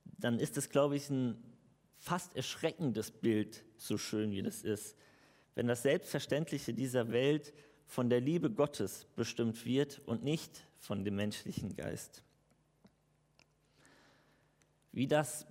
dann 0.06 0.40
ist 0.40 0.56
es, 0.56 0.70
glaube 0.70 0.96
ich, 0.96 1.10
ein 1.10 1.44
fast 2.00 2.36
erschreckendes 2.36 3.12
Bild, 3.12 3.64
so 3.78 3.98
schön 3.98 4.32
wie 4.32 4.42
das 4.42 4.64
ist. 4.64 4.96
Wenn 5.56 5.68
das 5.68 5.84
Selbstverständliche 5.84 6.74
dieser 6.74 7.12
Welt 7.12 7.54
von 7.86 8.10
der 8.10 8.22
Liebe 8.22 8.50
Gottes 8.50 9.08
bestimmt 9.16 9.66
wird 9.66 10.02
und 10.06 10.24
nicht 10.24 10.64
von 10.78 11.04
dem 11.04 11.16
menschlichen 11.16 11.76
Geist. 11.76 12.24
Wie 14.92 15.08
das 15.08 15.46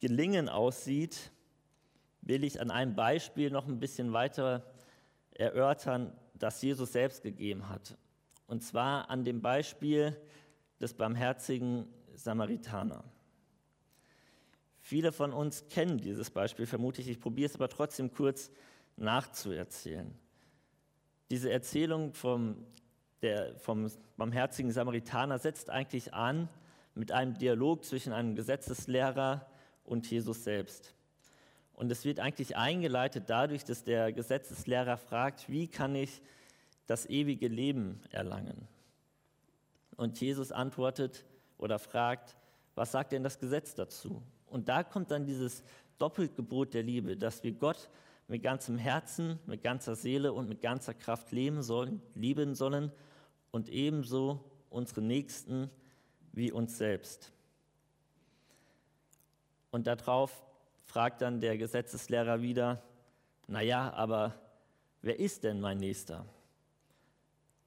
Gelingen 0.00 0.48
aussieht, 0.48 1.30
will 2.22 2.44
ich 2.44 2.60
an 2.60 2.70
einem 2.70 2.94
Beispiel 2.94 3.50
noch 3.50 3.68
ein 3.68 3.80
bisschen 3.80 4.12
weiter 4.12 4.64
erörtern, 5.32 6.12
das 6.34 6.62
Jesus 6.62 6.92
selbst 6.92 7.22
gegeben 7.22 7.68
hat. 7.68 7.96
Und 8.46 8.62
zwar 8.62 9.10
an 9.10 9.24
dem 9.24 9.42
Beispiel 9.42 10.16
des 10.80 10.94
barmherzigen 10.94 11.86
Samaritaner. 12.14 13.04
Viele 14.86 15.12
von 15.12 15.32
uns 15.32 15.66
kennen 15.70 15.96
dieses 15.96 16.28
Beispiel 16.28 16.66
vermutlich, 16.66 17.08
ich 17.08 17.18
probiere 17.18 17.46
es 17.46 17.54
aber 17.54 17.70
trotzdem 17.70 18.12
kurz 18.12 18.50
nachzuerzählen. 18.96 20.14
Diese 21.30 21.50
Erzählung 21.50 22.12
vom, 22.12 22.66
der, 23.22 23.56
vom 23.56 23.90
barmherzigen 24.18 24.72
Samaritaner 24.72 25.38
setzt 25.38 25.70
eigentlich 25.70 26.12
an 26.12 26.50
mit 26.94 27.12
einem 27.12 27.32
Dialog 27.38 27.82
zwischen 27.82 28.12
einem 28.12 28.36
Gesetzeslehrer 28.36 29.46
und 29.84 30.10
Jesus 30.10 30.44
selbst. 30.44 30.94
Und 31.72 31.90
es 31.90 32.04
wird 32.04 32.20
eigentlich 32.20 32.54
eingeleitet 32.58 33.24
dadurch, 33.28 33.64
dass 33.64 33.84
der 33.84 34.12
Gesetzeslehrer 34.12 34.98
fragt, 34.98 35.48
wie 35.48 35.66
kann 35.66 35.94
ich 35.94 36.20
das 36.86 37.06
ewige 37.06 37.48
Leben 37.48 38.02
erlangen? 38.10 38.68
Und 39.96 40.20
Jesus 40.20 40.52
antwortet 40.52 41.24
oder 41.56 41.78
fragt, 41.78 42.36
was 42.74 42.92
sagt 42.92 43.12
denn 43.12 43.22
das 43.22 43.38
Gesetz 43.38 43.74
dazu? 43.74 44.22
Und 44.54 44.68
da 44.68 44.84
kommt 44.84 45.10
dann 45.10 45.26
dieses 45.26 45.64
Doppelgebot 45.98 46.74
der 46.74 46.84
Liebe, 46.84 47.16
dass 47.16 47.42
wir 47.42 47.50
Gott 47.50 47.90
mit 48.28 48.40
ganzem 48.40 48.78
Herzen, 48.78 49.40
mit 49.46 49.64
ganzer 49.64 49.96
Seele 49.96 50.32
und 50.32 50.48
mit 50.48 50.60
ganzer 50.60 50.94
Kraft 50.94 51.32
leben 51.32 51.60
sollen, 51.60 52.00
lieben 52.14 52.54
sollen 52.54 52.92
und 53.50 53.68
ebenso 53.68 54.44
unsere 54.70 55.02
Nächsten 55.02 55.70
wie 56.30 56.52
uns 56.52 56.78
selbst. 56.78 57.32
Und 59.72 59.88
darauf 59.88 60.46
fragt 60.84 61.22
dann 61.22 61.40
der 61.40 61.58
Gesetzeslehrer 61.58 62.40
wieder, 62.40 62.80
naja, 63.48 63.92
aber 63.92 64.36
wer 65.02 65.18
ist 65.18 65.42
denn 65.42 65.60
mein 65.60 65.78
Nächster? 65.78 66.26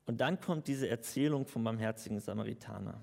Und 0.06 0.22
dann 0.22 0.40
kommt 0.40 0.70
diese 0.70 0.88
Erzählung 0.88 1.46
vom 1.46 1.66
barmherzigen 1.66 2.22
Samaritaner. 2.22 3.02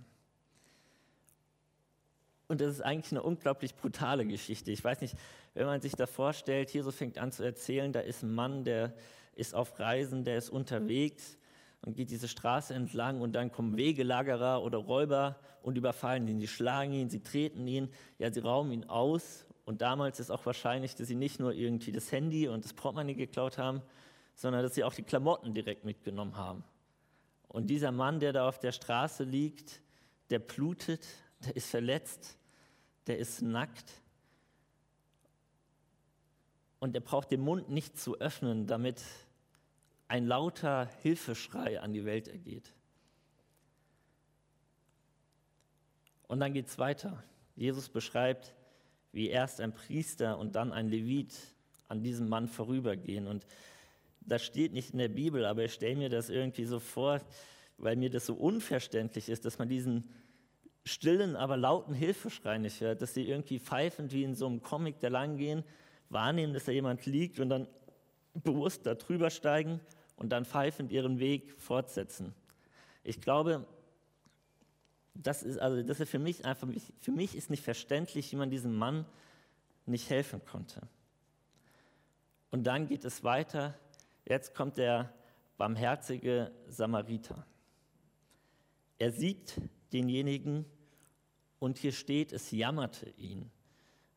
Und 2.47 2.61
das 2.61 2.73
ist 2.73 2.81
eigentlich 2.83 3.13
eine 3.13 3.23
unglaublich 3.23 3.75
brutale 3.75 4.27
Geschichte. 4.27 4.71
Ich 4.71 4.85
weiß 4.85 5.01
nicht, 5.01 5.17
wenn 5.55 5.67
man 5.67 5.81
sich 5.81 5.93
da 5.93 6.07
vorstellt, 6.07 6.71
Jesus 6.71 6.95
fängt 6.95 7.19
an 7.19 7.33
zu 7.33 7.43
erzählen, 7.43 7.93
da 7.93 8.01
ist 8.01 8.23
ein 8.23 8.35
Mann, 8.35 8.65
der 8.65 8.95
ist 9.35 9.55
auf 9.55 9.79
Reisen, 9.79 10.25
der 10.25 10.37
ist 10.37 10.51
unterwegs 10.51 11.39
und 11.83 11.97
geht 11.97 12.11
diese 12.11 12.29
Straße 12.29 12.75
entlang 12.75 13.21
und 13.21 13.33
dann 13.33 13.51
kommen 13.51 13.77
Wegelagerer 13.77 14.63
oder 14.63 14.79
Räuber 14.79 15.39
und 15.63 15.77
überfallen 15.77 16.29
ihn. 16.29 16.41
Sie 16.41 16.47
schlagen 16.47 16.93
ihn, 16.93 17.09
sie 17.09 17.23
treten 17.23 17.67
ihn, 17.67 17.89
ja, 18.19 18.31
sie 18.33 18.41
rauben 18.41 18.73
ihn 18.73 18.85
aus. 18.85 19.47
Und 19.65 19.81
damals 19.81 20.21
ist 20.21 20.31
auch 20.31 20.45
wahrscheinlich, 20.45 20.95
dass 20.95 21.09
sie 21.09 21.15
nicht 21.15 21.41
nur 21.41 21.55
irgendwie 21.55 21.93
das 21.93 22.13
Handy 22.13 22.49
und 22.49 22.65
das 22.65 22.75
Portemonnaie 22.75 23.15
geklaut 23.15 23.57
haben, 23.57 23.81
sondern 24.35 24.63
dass 24.63 24.75
sie 24.75 24.85
auch 24.85 24.93
die 24.93 25.03
Klamotten 25.03 25.55
direkt 25.55 25.85
mitgenommen 25.85 26.37
haben. 26.37 26.65
Und 27.49 27.69
dieser 27.69 27.93
Mann, 27.93 28.21
der 28.21 28.33
da 28.33 28.49
auf 28.49 28.59
der 28.59 28.73
Straße 28.73 29.25
liegt, 29.25 29.81
der 30.31 30.39
blutet, 30.39 31.07
der 31.47 31.57
ist 31.57 31.71
verletzt, 31.71 32.37
der 33.07 33.19
ist 33.19 33.43
nackt. 33.43 33.93
Und 36.79 36.95
er 36.95 37.01
braucht 37.01 37.31
den 37.31 37.41
Mund 37.41 37.71
nicht 37.71 37.99
zu 37.99 38.19
öffnen, 38.21 38.67
damit 38.67 39.03
ein 40.09 40.27
lauter 40.27 40.87
Hilfeschrei 41.03 41.81
an 41.81 41.93
die 41.93 42.05
Welt 42.05 42.29
ergeht. 42.29 42.73
Und 46.27 46.41
dann 46.41 46.53
geht 46.53 46.67
es 46.67 46.79
weiter. 46.79 47.23
Jesus 47.57 47.89
beschreibt, 47.89 48.55
wie 49.13 49.29
erst 49.29 49.61
ein 49.61 49.73
Priester 49.73 50.39
und 50.39 50.57
dann 50.57 50.73
ein 50.73 50.89
Levit 50.89 51.33
an 51.89 52.03
diesem 52.03 52.29
Mann 52.29 52.49
vorübergehen. 52.49 53.27
Und 53.27 53.47
das 54.21 54.43
steht 54.43 54.73
nicht 54.73 54.91
in 54.91 54.99
der 54.99 55.09
Bibel, 55.09 55.45
aber 55.45 55.65
ich 55.65 55.73
stelle 55.73 55.97
mir 55.97 56.09
das 56.09 56.29
irgendwie 56.29 56.65
so 56.65 56.81
vor, 56.81 57.21
weil 57.79 57.97
mir 57.97 58.11
das 58.11 58.27
so 58.27 58.35
unverständlich 58.35 59.29
ist, 59.29 59.45
dass 59.45 59.59
man 59.59 59.69
diesen 59.69 60.09
stillen, 60.85 61.35
aber 61.37 61.57
lauten 61.57 61.95
Hilfeschrei 61.95 62.59
nicht 62.59 62.81
hört, 62.81 63.01
dass 63.03 63.15
sie 63.15 63.27
irgendwie 63.27 63.59
pfeifend 63.59 64.13
wie 64.13 64.23
in 64.23 64.35
so 64.35 64.47
einem 64.47 64.63
Comic 64.63 65.01
da 65.01 65.09
lang 65.09 65.37
gehen, 65.37 65.65
wahrnehmen, 66.11 66.53
dass 66.53 66.65
da 66.65 66.73
jemand 66.73 67.07
liegt 67.07 67.41
und 67.41 67.49
dann 67.49 67.67
bewusst 68.35 68.85
da 68.87 68.95
drüber 68.95 69.31
steigen 69.31 69.81
und 70.17 70.31
dann 70.31 70.45
pfeifend 70.45 70.93
ihren 70.93 71.19
Weg 71.19 71.53
fortsetzen. 71.59 72.35
Ich 73.03 73.21
glaube, 73.21 73.67
das 75.15 75.43
ist, 75.43 75.59
also 75.59 75.83
das 75.83 76.01
ist 76.01 76.11
für 76.11 76.19
mich 76.19 76.45
einfach, 76.45 76.69
für 77.01 77.13
mich 77.13 77.37
ist 77.37 77.51
nicht 77.51 77.63
verständlich, 77.63 78.31
wie 78.33 78.37
man 78.37 78.51
diesem 78.51 78.77
Mann 78.77 79.07
nicht 79.87 80.11
helfen 80.11 80.45
konnte. 80.45 80.83
Und 82.51 82.65
dann 82.65 82.87
geht 82.87 83.05
es 83.05 83.25
weiter. 83.25 83.79
Jetzt 84.27 84.55
kommt 84.55 84.77
der 84.77 85.13
barmherzige 85.57 86.51
Samariter. 86.69 87.47
Er 88.99 89.13
sieht 89.13 89.61
denjenigen 89.95 90.67
und 91.59 91.79
hier 91.79 91.93
steht, 91.93 92.33
es 92.33 92.51
jammerte 92.51 93.09
ihn. 93.17 93.51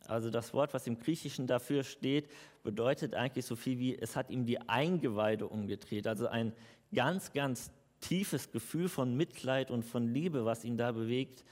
Also 0.07 0.29
das 0.29 0.53
Wort, 0.53 0.73
was 0.73 0.87
im 0.87 0.99
Griechischen 0.99 1.47
dafür 1.47 1.83
steht, 1.83 2.29
bedeutet 2.63 3.13
eigentlich 3.13 3.45
so 3.45 3.55
viel 3.55 3.77
wie, 3.79 3.97
es 3.97 4.15
hat 4.15 4.29
ihm 4.29 4.45
die 4.45 4.59
Eingeweide 4.61 5.47
umgedreht. 5.47 6.07
Also 6.07 6.27
ein 6.27 6.53
ganz, 6.93 7.33
ganz 7.33 7.71
tiefes 7.99 8.51
Gefühl 8.51 8.89
von 8.89 9.15
Mitleid 9.15 9.71
und 9.71 9.83
von 9.83 10.13
Liebe, 10.13 10.45
was 10.45 10.63
ihn 10.63 10.77
da 10.77 10.91
bewegt, 10.91 11.43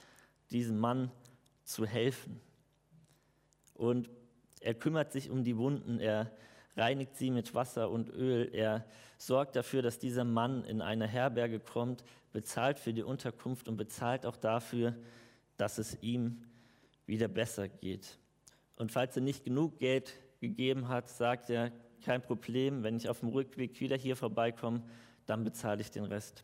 diesem 0.51 0.79
Mann 0.79 1.11
zu 1.63 1.85
helfen. 1.85 2.39
Und 3.73 4.09
er 4.61 4.73
kümmert 4.73 5.11
sich 5.11 5.29
um 5.29 5.43
die 5.43 5.57
Wunden, 5.57 5.99
er 5.99 6.31
reinigt 6.75 7.15
sie 7.15 7.31
mit 7.31 7.53
Wasser 7.53 7.89
und 7.89 8.09
Öl, 8.09 8.49
er 8.53 8.85
sorgt 9.17 9.55
dafür, 9.55 9.81
dass 9.81 9.99
dieser 9.99 10.23
Mann 10.23 10.63
in 10.65 10.81
eine 10.81 11.07
Herberge 11.07 11.59
kommt, 11.59 12.03
bezahlt 12.33 12.79
für 12.79 12.93
die 12.93 13.03
Unterkunft 13.03 13.67
und 13.67 13.77
bezahlt 13.77 14.25
auch 14.25 14.35
dafür, 14.35 14.95
dass 15.57 15.77
es 15.77 15.97
ihm 16.01 16.43
wieder 17.05 17.27
besser 17.27 17.69
geht. 17.69 18.19
Und 18.75 18.91
falls 18.91 19.15
er 19.15 19.21
nicht 19.21 19.43
genug 19.45 19.79
Geld 19.79 20.13
gegeben 20.41 20.89
hat, 20.89 21.09
sagt 21.09 21.49
er, 21.49 21.71
kein 22.03 22.21
Problem, 22.21 22.83
wenn 22.83 22.97
ich 22.97 23.09
auf 23.09 23.21
dem 23.21 23.29
Rückweg 23.29 23.79
wieder 23.79 23.95
hier 23.95 24.15
vorbeikomme, 24.15 24.83
dann 25.25 25.43
bezahle 25.43 25.81
ich 25.81 25.91
den 25.91 26.03
Rest. 26.03 26.43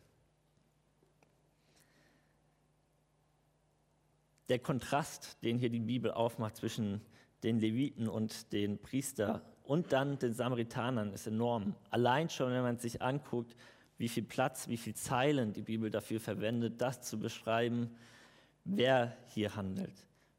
Der 4.49 4.59
Kontrast, 4.59 5.43
den 5.43 5.57
hier 5.57 5.69
die 5.69 5.79
Bibel 5.79 6.11
aufmacht 6.11 6.57
zwischen 6.57 7.01
den 7.43 7.59
Leviten 7.59 8.07
und 8.07 8.51
den 8.53 8.79
Priester 8.81 9.41
und 9.63 9.91
dann 9.91 10.19
den 10.19 10.33
Samaritanern, 10.33 11.13
ist 11.13 11.27
enorm. 11.27 11.75
Allein 11.89 12.29
schon, 12.29 12.51
wenn 12.51 12.63
man 12.63 12.77
sich 12.77 13.01
anguckt, 13.01 13.55
wie 13.97 14.09
viel 14.09 14.23
Platz, 14.23 14.67
wie 14.67 14.77
viel 14.77 14.95
Zeilen 14.95 15.53
die 15.53 15.61
Bibel 15.61 15.91
dafür 15.91 16.19
verwendet, 16.19 16.81
das 16.81 17.01
zu 17.01 17.19
beschreiben, 17.19 17.95
wer 18.63 19.15
hier 19.27 19.55
handelt. 19.55 19.93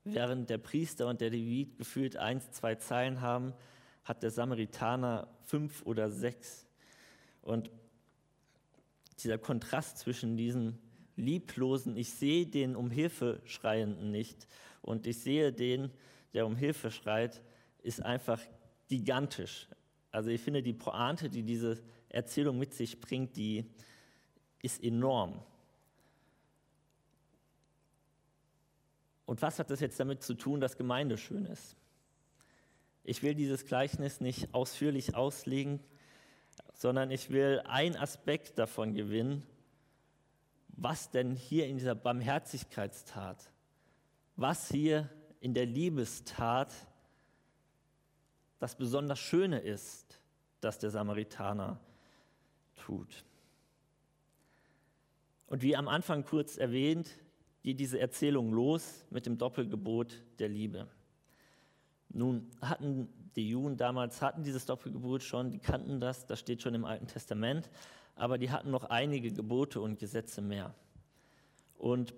Während 0.05 0.51
der 0.51 0.59
Priester 0.59 1.07
und 1.07 1.21
der 1.21 1.31
Levit 1.31 1.79
gefühlt 1.79 2.17
eins, 2.17 2.51
zwei 2.51 2.75
Zeilen 2.75 3.21
haben, 3.21 3.53
hat 4.05 4.23
der 4.23 4.31
Samaritaner 4.31 5.29
fünf 5.45 5.83
oder 5.87 6.11
sechs. 6.11 6.67
Und 7.41 7.71
dieser 9.23 9.39
Kontrast 9.39 9.99
zwischen 9.99 10.37
diesen 10.37 10.79
lieblosen, 11.17 11.97
ich 11.97 12.11
sehe 12.11 12.47
den 12.47 12.75
um 12.75 12.91
Hilfe 12.91 13.41
schreienden 13.45 14.11
nicht 14.11 14.49
und 14.81 15.07
ich 15.07 15.21
sehe 15.21 15.53
den, 15.53 15.91
der 16.35 16.47
um 16.47 16.57
Hilfe 16.57 16.91
schreit, 16.91 17.43
ist 17.83 18.03
einfach 18.03 18.41
gigantisch. 18.93 19.69
Also 20.11 20.29
ich 20.29 20.41
finde, 20.43 20.63
die 20.63 20.75
Pointe, 20.75 21.31
die 21.31 21.43
diese 21.43 21.83
Erzählung 22.11 22.59
mit 22.59 22.75
sich 22.75 23.01
bringt, 23.01 23.37
die 23.37 23.65
ist 24.61 24.85
enorm. 24.85 25.41
Und 29.25 29.41
was 29.41 29.59
hat 29.59 29.71
das 29.71 29.81
jetzt 29.81 29.99
damit 29.99 30.23
zu 30.23 30.35
tun, 30.35 30.61
dass 30.61 30.77
Gemeinde 30.77 31.17
schön 31.17 31.47
ist? 31.47 31.75
Ich 33.03 33.23
will 33.23 33.35
dieses 33.35 33.65
Gleichnis 33.65 34.21
nicht 34.21 34.53
ausführlich 34.53 35.15
auslegen, 35.15 35.81
sondern 36.75 37.11
ich 37.11 37.31
will 37.31 37.63
einen 37.65 37.97
Aspekt 37.97 38.59
davon 38.59 38.93
gewinnen, 38.93 39.43
was 40.69 41.11
denn 41.11 41.35
hier 41.35 41.67
in 41.67 41.79
dieser 41.79 41.95
Barmherzigkeitstat, 41.95 43.51
was 44.37 44.69
hier 44.71 45.09
in 45.41 45.55
der 45.55 45.65
Liebestat 45.65 46.75
das 48.63 48.77
besonders 48.77 49.19
Schöne 49.19 49.59
ist, 49.59 50.21
das 50.61 50.79
der 50.79 50.91
Samaritaner 50.91 51.81
tut. 52.77 53.25
Und 55.49 55.63
wie 55.63 55.75
am 55.75 55.89
Anfang 55.89 56.25
kurz 56.25 56.59
erwähnt, 56.59 57.11
geht 57.65 57.81
diese 57.81 57.99
Erzählung 57.99 58.53
los 58.53 59.05
mit 59.11 59.27
dem 59.27 59.37
Doppelgebot 59.37 60.23
der 60.39 60.49
Liebe. 60.49 60.87
Nun 62.11 62.53
hatten 62.61 63.13
die 63.35 63.49
Juden 63.49 63.77
damals 63.77 64.23
hatten 64.23 64.45
dieses 64.45 64.65
Doppelgebot 64.65 65.25
schon, 65.25 65.51
die 65.51 65.59
kannten 65.59 65.99
das, 65.99 66.27
das 66.27 66.39
steht 66.39 66.63
schon 66.63 66.77
im 66.77 66.85
Alten 66.85 67.09
Testament, 67.09 67.69
aber 68.15 68.39
die 68.39 68.53
hatten 68.53 68.71
noch 68.71 68.85
einige 68.85 69.33
Gebote 69.33 69.81
und 69.81 69.99
Gesetze 69.99 70.41
mehr. 70.41 70.73
Und 71.79 72.15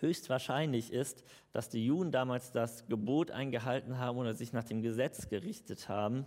höchstwahrscheinlich 0.00 0.92
ist, 0.92 1.24
dass 1.52 1.68
die 1.68 1.84
Juden 1.84 2.12
damals 2.12 2.52
das 2.52 2.86
Gebot 2.86 3.30
eingehalten 3.30 3.98
haben 3.98 4.18
oder 4.18 4.34
sich 4.34 4.52
nach 4.52 4.64
dem 4.64 4.82
Gesetz 4.82 5.28
gerichtet 5.28 5.88
haben, 5.88 6.24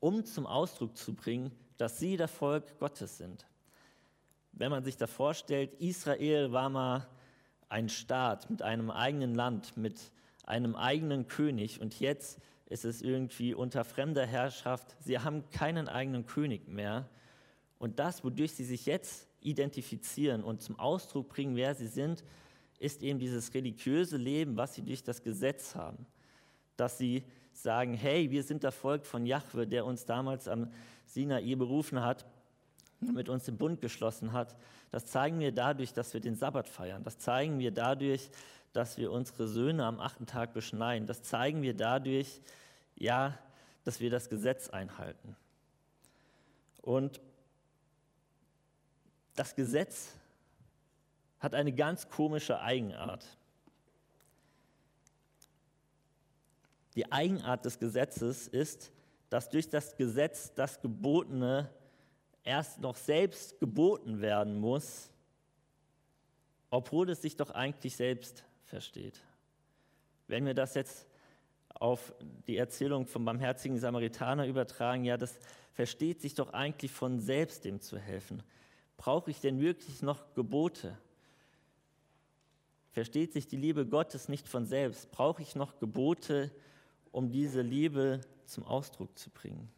um 0.00 0.24
zum 0.24 0.46
Ausdruck 0.46 0.96
zu 0.96 1.14
bringen, 1.14 1.52
dass 1.76 1.98
sie 1.98 2.16
das 2.16 2.30
Volk 2.30 2.78
Gottes 2.78 3.18
sind. 3.18 3.46
Wenn 4.52 4.70
man 4.70 4.84
sich 4.84 4.96
da 4.96 5.06
vorstellt, 5.06 5.74
Israel 5.80 6.52
war 6.52 6.68
mal 6.68 7.06
ein 7.68 7.88
Staat 7.88 8.50
mit 8.50 8.62
einem 8.62 8.90
eigenen 8.90 9.34
Land, 9.34 9.76
mit 9.76 10.12
einem 10.44 10.74
eigenen 10.74 11.28
König 11.28 11.80
und 11.80 12.00
jetzt 12.00 12.40
ist 12.66 12.84
es 12.84 13.02
irgendwie 13.02 13.52
unter 13.52 13.84
fremder 13.84 14.24
Herrschaft. 14.24 14.96
Sie 15.00 15.18
haben 15.18 15.48
keinen 15.50 15.88
eigenen 15.88 16.26
König 16.26 16.68
mehr. 16.68 17.08
Und 17.78 17.98
das, 17.98 18.22
wodurch 18.22 18.52
sie 18.52 18.64
sich 18.64 18.86
jetzt 18.86 19.26
identifizieren 19.40 20.44
und 20.44 20.62
zum 20.62 20.78
Ausdruck 20.78 21.28
bringen, 21.28 21.56
wer 21.56 21.74
sie 21.74 21.88
sind, 21.88 22.22
ist 22.80 23.02
eben 23.02 23.18
dieses 23.18 23.54
religiöse 23.54 24.16
Leben, 24.16 24.56
was 24.56 24.74
sie 24.74 24.82
durch 24.82 25.04
das 25.04 25.22
Gesetz 25.22 25.76
haben. 25.76 26.06
Dass 26.76 26.98
sie 26.98 27.22
sagen, 27.52 27.94
hey, 27.94 28.30
wir 28.30 28.42
sind 28.42 28.64
das 28.64 28.74
Volk 28.74 29.06
von 29.06 29.26
Jahwe, 29.26 29.66
der 29.66 29.84
uns 29.84 30.06
damals 30.06 30.48
am 30.48 30.72
Sinai 31.06 31.54
berufen 31.54 32.02
hat, 32.02 32.26
mit 33.00 33.28
uns 33.28 33.44
den 33.44 33.58
Bund 33.58 33.80
geschlossen 33.80 34.32
hat. 34.32 34.56
Das 34.90 35.06
zeigen 35.06 35.38
wir 35.40 35.52
dadurch, 35.52 35.92
dass 35.92 36.14
wir 36.14 36.20
den 36.20 36.34
Sabbat 36.34 36.68
feiern. 36.68 37.04
Das 37.04 37.18
zeigen 37.18 37.58
wir 37.58 37.70
dadurch, 37.70 38.30
dass 38.72 38.96
wir 38.96 39.12
unsere 39.12 39.46
Söhne 39.46 39.84
am 39.84 40.00
achten 40.00 40.26
Tag 40.26 40.54
beschneiden. 40.54 41.06
Das 41.06 41.22
zeigen 41.22 41.62
wir 41.62 41.74
dadurch, 41.74 42.40
ja, 42.96 43.38
dass 43.84 44.00
wir 44.00 44.10
das 44.10 44.28
Gesetz 44.30 44.70
einhalten. 44.70 45.36
Und 46.80 47.20
das 49.34 49.54
Gesetz 49.54 50.14
hat 51.40 51.54
eine 51.54 51.72
ganz 51.72 52.08
komische 52.08 52.60
Eigenart. 52.60 53.26
Die 56.94 57.10
Eigenart 57.10 57.64
des 57.64 57.78
Gesetzes 57.78 58.46
ist, 58.46 58.92
dass 59.30 59.48
durch 59.48 59.68
das 59.68 59.96
Gesetz 59.96 60.52
das 60.54 60.80
Gebotene 60.80 61.70
erst 62.44 62.80
noch 62.80 62.96
selbst 62.96 63.58
geboten 63.60 64.20
werden 64.20 64.58
muss, 64.58 65.10
obwohl 66.70 67.10
es 67.10 67.22
sich 67.22 67.36
doch 67.36 67.50
eigentlich 67.50 67.96
selbst 67.96 68.44
versteht. 68.64 69.20
Wenn 70.26 70.46
wir 70.46 70.54
das 70.54 70.74
jetzt 70.74 71.06
auf 71.74 72.12
die 72.46 72.56
Erzählung 72.56 73.06
vom 73.06 73.24
barmherzigen 73.24 73.78
Samaritaner 73.78 74.46
übertragen, 74.46 75.04
ja, 75.04 75.16
das 75.16 75.38
versteht 75.72 76.20
sich 76.20 76.34
doch 76.34 76.52
eigentlich 76.52 76.90
von 76.90 77.20
selbst, 77.20 77.64
dem 77.64 77.80
zu 77.80 77.98
helfen. 77.98 78.42
Brauche 78.96 79.30
ich 79.30 79.40
denn 79.40 79.60
wirklich 79.60 80.02
noch 80.02 80.34
Gebote? 80.34 80.96
Versteht 82.92 83.32
sich 83.32 83.46
die 83.46 83.56
Liebe 83.56 83.86
Gottes 83.86 84.28
nicht 84.28 84.48
von 84.48 84.66
selbst? 84.66 85.10
Brauche 85.12 85.42
ich 85.42 85.54
noch 85.54 85.78
Gebote, 85.78 86.50
um 87.12 87.30
diese 87.30 87.62
Liebe 87.62 88.20
zum 88.46 88.64
Ausdruck 88.64 89.16
zu 89.16 89.30
bringen? 89.30 89.70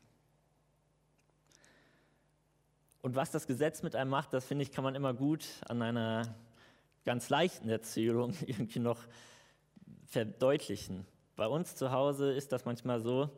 Und 3.03 3.17
was 3.17 3.31
das 3.31 3.47
Gesetz 3.47 3.83
mit 3.83 3.97
einem 3.97 4.11
macht, 4.11 4.33
das 4.33 4.45
finde 4.45 4.63
ich, 4.63 4.71
kann 4.71 4.85
man 4.85 4.95
immer 4.95 5.13
gut 5.13 5.45
an 5.69 5.83
einer 5.83 6.35
ganz 7.05 7.29
leichten 7.29 7.69
Erzählung 7.69 8.35
irgendwie 8.47 8.79
noch 8.79 9.01
verdeutlichen. 10.07 11.07
Bei 11.37 11.47
uns 11.47 11.75
zu 11.75 11.91
Hause 11.91 12.33
ist 12.33 12.53
das 12.53 12.65
manchmal 12.65 13.01
so, 13.01 13.29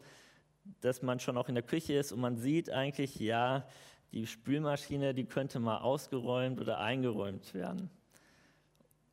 dass 0.81 1.03
man 1.03 1.19
schon 1.19 1.37
auch 1.37 1.49
in 1.49 1.55
der 1.55 1.65
Küche 1.65 1.95
ist 1.95 2.13
und 2.13 2.21
man 2.21 2.37
sieht 2.37 2.71
eigentlich, 2.71 3.19
ja, 3.19 3.67
die 4.13 4.27
Spülmaschine, 4.27 5.15
die 5.15 5.25
könnte 5.25 5.59
mal 5.59 5.79
ausgeräumt 5.79 6.61
oder 6.61 6.79
eingeräumt 6.79 7.55
werden. 7.55 7.91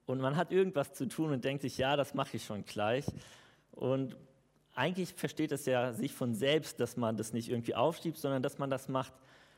Und 0.05 0.19
man 0.19 0.35
hat 0.35 0.51
irgendwas 0.51 0.93
zu 0.93 1.07
tun 1.07 1.31
und 1.31 1.45
denkt 1.45 1.61
sich, 1.61 1.77
ja, 1.77 1.95
das 1.95 2.13
mache 2.13 2.37
ich 2.37 2.45
schon 2.45 2.65
gleich. 2.65 3.05
Und 3.71 4.17
eigentlich 4.73 5.13
versteht 5.13 5.51
es 5.51 5.65
ja 5.65 5.93
sich 5.93 6.13
von 6.13 6.33
selbst, 6.33 6.79
dass 6.79 6.97
man 6.97 7.17
das 7.17 7.33
nicht 7.33 7.49
irgendwie 7.49 7.75
aufschiebt, 7.75 8.17
sondern 8.17 8.41
dass 8.41 8.57
man 8.57 8.69
das 8.69 8.89
macht. 8.89 9.13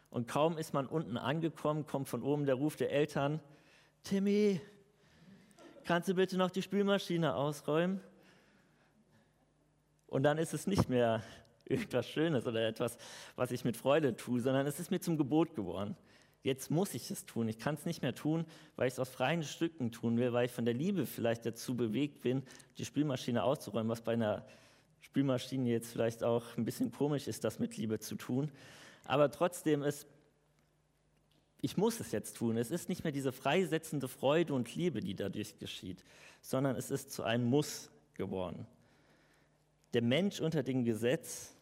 Und 0.10 0.28
kaum 0.28 0.58
ist 0.58 0.74
man 0.74 0.86
unten 0.86 1.18
angekommen, 1.18 1.86
kommt 1.86 2.08
von 2.08 2.24
oben 2.24 2.46
der 2.46 2.56
Ruf 2.56 2.76
der 2.76 2.92
Eltern, 2.92 3.40
Timmy, 4.04 4.60
kannst 5.86 6.10
du 6.10 6.14
bitte 6.14 6.38
noch 6.38 6.52
die 6.52 6.62
Spülmaschine 6.62 7.36
ausräumen? 7.36 8.02
Und 10.08 10.24
dann 10.24 10.38
ist 10.38 10.54
es 10.54 10.68
nicht 10.68 10.90
mehr 10.90 11.24
irgendwas 11.66 12.08
Schönes 12.08 12.46
oder 12.46 12.68
etwas, 12.68 12.98
was 13.36 13.52
ich 13.52 13.64
mit 13.64 13.78
Freude 13.78 14.16
tue, 14.16 14.42
sondern 14.42 14.68
es 14.68 14.80
ist 14.80 14.92
mir 14.92 15.00
zum 15.00 15.18
Gebot 15.18 15.56
geworden. 15.56 15.96
Jetzt 16.44 16.70
muss 16.70 16.94
ich 16.94 17.10
es 17.10 17.26
tun. 17.26 17.48
Ich 17.48 17.58
kann 17.58 17.76
es 17.76 17.86
nicht 17.86 18.02
mehr 18.02 18.14
tun, 18.14 18.46
weil 18.76 18.88
ich 18.88 18.94
es 18.94 19.00
aus 19.00 19.10
freien 19.10 19.44
Stücken 19.44 19.92
tun 19.92 20.18
will, 20.18 20.34
weil 20.34 20.46
ich 20.46 20.52
von 20.52 20.66
der 20.66 20.74
Liebe 20.74 21.06
vielleicht 21.06 21.46
dazu 21.46 21.76
bewegt 21.76 22.22
bin, 22.22 22.44
die 22.78 22.86
Spülmaschine 22.86 23.44
auszuräumen, 23.44 23.90
was 23.90 24.02
bei 24.02 24.14
einer 24.14 24.46
Spülmaschine 25.00 25.70
jetzt 25.70 25.92
vielleicht 25.92 26.24
auch 26.24 26.58
ein 26.58 26.66
bisschen 26.66 26.92
komisch 26.92 27.28
ist, 27.28 27.44
das 27.44 27.60
mit 27.60 27.78
Liebe 27.78 28.00
zu 28.00 28.16
tun. 28.16 28.52
Aber 29.06 29.32
trotzdem 29.32 29.84
ist 29.84 30.06
ich 31.64 31.78
muss 31.78 32.02
es 32.02 32.12
jetzt 32.12 32.36
tun. 32.36 32.58
Es 32.58 32.72
ist 32.72 32.90
nicht 32.90 33.06
mehr 33.06 33.14
diese 33.14 33.32
freisetzende 33.32 34.10
Freude 34.10 34.54
und 34.54 34.76
Liebe, 34.76 35.00
die 35.00 35.16
dadurch 35.16 35.58
geschieht, 35.60 36.04
sondern 36.42 36.76
es 36.76 36.92
ist 36.92 37.10
zu 37.10 37.24
einem 37.24 37.46
Muss 37.46 37.90
geworden. 38.16 38.68
Der 39.94 40.02
Mensch 40.02 40.42
unter 40.42 40.62
dem 40.62 40.84
Gesetz 40.84 41.56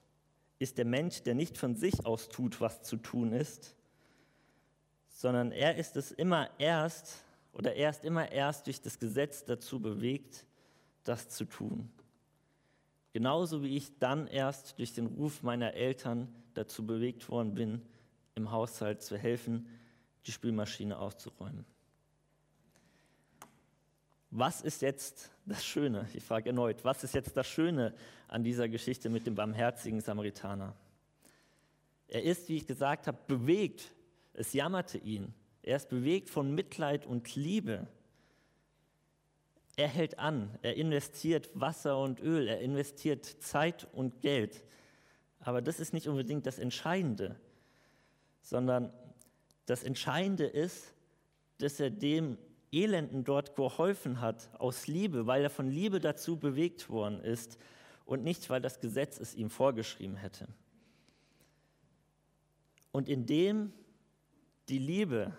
ist 0.58 0.80
der 0.80 0.86
Mensch, 0.86 1.22
der 1.22 1.36
nicht 1.36 1.56
von 1.56 1.76
sich 1.76 2.04
aus 2.04 2.30
tut, 2.30 2.60
was 2.62 2.82
zu 2.82 2.98
tun 2.98 3.32
ist, 3.32 3.76
sondern 5.22 5.52
er 5.52 5.76
ist 5.76 5.98
es 5.98 6.12
immer 6.12 6.50
erst 6.58 7.24
oder 7.54 7.76
er 7.76 7.92
ist 7.92 8.04
immer 8.04 8.32
erst 8.32 8.66
durch 8.66 8.82
das 8.82 8.98
Gesetz 8.98 9.46
dazu 9.46 9.80
bewegt, 9.80 10.48
das 11.04 11.30
zu 11.30 11.46
tun. 11.46 11.92
Genauso 13.14 13.62
wie 13.62 13.78
ich 13.78 14.00
dann 14.00 14.26
erst 14.26 14.80
durch 14.80 14.94
den 14.94 15.06
Ruf 15.06 15.44
meiner 15.44 15.76
Eltern 15.76 16.28
dazu 16.56 16.88
bewegt 16.88 17.30
worden 17.30 17.54
bin, 17.54 17.84
im 18.34 18.52
Haushalt 18.52 19.04
zu 19.04 19.16
helfen, 19.16 19.70
die 20.26 20.32
Spülmaschine 20.32 20.98
auszuräumen. 20.98 21.66
Was 24.32 24.62
ist 24.62 24.82
jetzt 24.82 25.30
das 25.46 25.64
Schöne? 25.64 26.08
Ich 26.16 26.24
frage 26.24 26.50
erneut, 26.50 26.84
was 26.84 27.04
ist 27.04 27.14
jetzt 27.14 27.38
das 27.38 27.46
Schöne 27.46 27.94
an 28.28 28.44
dieser 28.44 28.68
Geschichte 28.68 29.08
mit 29.10 29.28
dem 29.28 29.36
barmherzigen 29.36 30.02
Samaritaner? 30.02 30.74
Er 32.08 32.24
ist, 32.24 32.50
wie 32.50 32.58
ich 32.58 32.66
gesagt 32.66 33.06
habe, 33.06 33.20
bewegt. 33.28 33.92
Es 34.34 34.54
jammerte 34.54 34.98
ihn. 34.98 35.34
Er 35.62 35.78
ist 35.78 35.89
bewegt 35.89 36.30
von 36.30 36.54
Mitleid 36.54 37.06
und 37.06 37.36
Liebe. 37.36 37.88
Er 39.76 39.88
hält 39.88 40.20
an, 40.20 40.58
er 40.62 40.76
investiert 40.76 41.50
Wasser 41.54 41.98
und 42.00 42.20
Öl, 42.20 42.48
er 42.48 42.60
investiert 42.62 43.26
Zeit 43.26 43.88
und 43.94 44.22
Geld. 44.22 44.63
Aber 45.39 45.62
das 45.62 45.80
ist 45.80 45.94
nicht 45.94 46.08
unbedingt 46.08 46.46
das 46.46 46.60
Entscheidende, 46.60 47.39
sondern 48.41 48.91
das 49.65 49.84
Entscheidende 49.84 50.46
ist, 50.46 50.94
dass 51.58 51.80
er 51.80 51.89
dem 51.89 52.38
Elenden 52.72 53.24
dort 53.24 53.56
geholfen 53.56 54.22
hat, 54.22 54.50
aus 54.60 54.88
Liebe, 54.88 55.28
weil 55.28 55.44
er 55.44 55.50
von 55.50 55.70
Liebe 55.70 56.00
dazu 56.00 56.38
bewegt 56.38 56.89
worden 56.89 57.20
ist 57.22 57.58
und 58.06 58.24
nicht, 58.24 58.50
weil 58.50 58.62
das 58.62 58.80
Gesetz 58.80 59.20
es 59.20 59.36
ihm 59.36 59.50
vorgeschrieben 59.50 60.15
hätte. 60.15 60.48
Und 62.91 63.10
indem 63.10 63.74
die 64.72 64.80
Liebe 64.80 65.34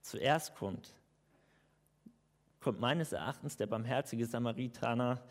zuerst 0.00 0.54
kommt, 0.54 0.94
kommt 2.60 2.80
meines 2.80 3.12
Erachtens 3.12 3.58
der 3.58 3.66
barmherzige 3.66 4.24
Samaritaner 4.24 5.22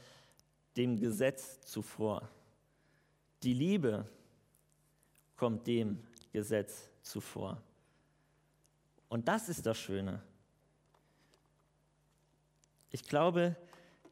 dem 0.78 1.00
Gesetz 1.00 1.60
zuvor. 1.62 2.30
Die 3.42 3.56
Liebe 3.56 4.06
kommt 5.36 5.66
dem 5.66 6.06
Gesetz 6.32 6.90
zuvor. 7.02 7.60
Und 9.10 9.28
das 9.28 9.50
ist 9.50 9.66
das 9.66 9.80
Schöne. 9.80 10.22
Ich 12.92 13.04
glaube, 13.04 13.56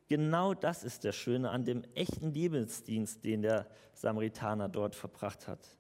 genau 0.08 0.56
das 0.56 0.84
ist 0.84 1.04
der 1.04 1.12
Schöne 1.12 1.52
an 1.52 1.64
dem 1.64 1.84
echten 1.94 2.34
Liebesdienst, 2.34 3.24
den 3.24 3.44
der 3.44 3.68
Samaritaner 3.94 4.68
dort 4.68 4.96
verbracht 4.96 5.48
hat. 5.48 5.78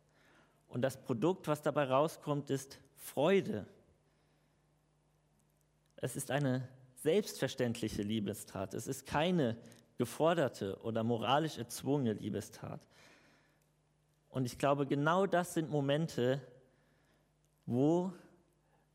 Und 0.67 0.83
das 0.83 1.01
Produkt, 1.01 1.47
was 1.47 1.63
dabei 1.63 1.85
rauskommt, 1.85 2.51
ist 2.51 2.79
Freude. 3.05 3.67
Es 5.97 6.15
ist 6.15 6.31
eine 6.31 6.67
selbstverständliche 7.03 8.01
Liebestat. 8.01 8.73
Es 8.73 8.87
ist 8.87 9.05
keine 9.05 9.57
geforderte 9.97 10.81
oder 10.81 11.03
moralisch 11.03 11.57
erzwungene 11.57 12.13
Liebestat. 12.13 12.81
Und 14.29 14.45
ich 14.45 14.57
glaube, 14.57 14.87
genau 14.87 15.27
das 15.27 15.53
sind 15.53 15.69
Momente, 15.69 16.41
wo 17.67 18.11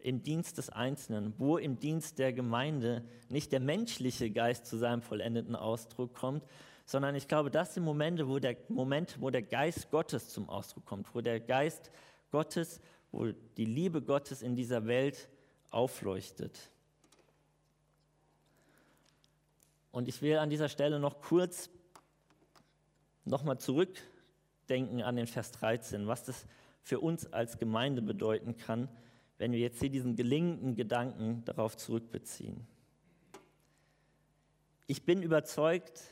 im 0.01 0.23
Dienst 0.23 0.59
des 0.59 0.71
Einzelnen, 0.71 1.33
wo 1.39 1.57
im 1.57 1.79
Dienst 1.79 2.19
der 2.19 2.33
Gemeinde 2.33 3.05
nicht 3.29 3.53
der 3.53 3.61
menschliche 3.61 4.31
Geist 4.31 4.67
zu 4.67 4.77
seinem 4.77 5.03
vollendeten 5.03 5.55
Ausdruck 5.55 6.15
kommt, 6.15 6.45
sondern 6.85 7.15
ich 7.15 7.29
glaube, 7.29 7.51
das 7.51 7.75
sind 7.75 7.85
Momente, 7.85 8.29
wo 8.29 8.41
der 8.41 8.57
Moment, 8.69 9.19
wo 9.21 9.31
der 9.31 9.43
Geist 9.43 9.91
Gottes 9.91 10.31
zum 10.31 10.49
Ausdruck 10.49 10.85
kommt, 10.85 11.15
wo 11.15 11.21
der 11.21 11.39
Geist 11.39 11.93
Gottes, 12.33 12.81
wo 13.13 13.27
die 13.57 13.65
Liebe 13.65 14.03
Gottes 14.03 14.43
in 14.43 14.55
dieser 14.55 14.87
Welt 14.87 15.29
aufleuchtet. 15.71 16.71
Und 19.93 20.09
ich 20.09 20.23
will 20.23 20.39
an 20.39 20.51
dieser 20.51 20.69
Stelle 20.69 21.01
noch 21.01 21.21
kurz 21.21 21.71
nochmal 23.25 23.59
zurückdenken 23.59 25.03
an 25.03 25.17
den 25.17 25.27
Vers 25.27 25.51
13, 25.53 26.07
was 26.07 26.25
das 26.25 26.47
für 26.83 27.01
uns 27.01 27.33
als 27.33 27.59
Gemeinde 27.59 28.03
bedeuten 28.03 28.57
kann, 28.57 28.89
wenn 29.39 29.53
wir 29.53 29.59
jetzt 29.59 29.81
hier 29.81 29.91
diesen 29.91 30.17
gelingenden 30.17 30.75
Gedanken 30.75 31.45
darauf 31.45 31.77
zurückbeziehen. 31.77 32.67
Ich 34.87 35.05
bin 35.05 35.23
überzeugt, 35.23 36.03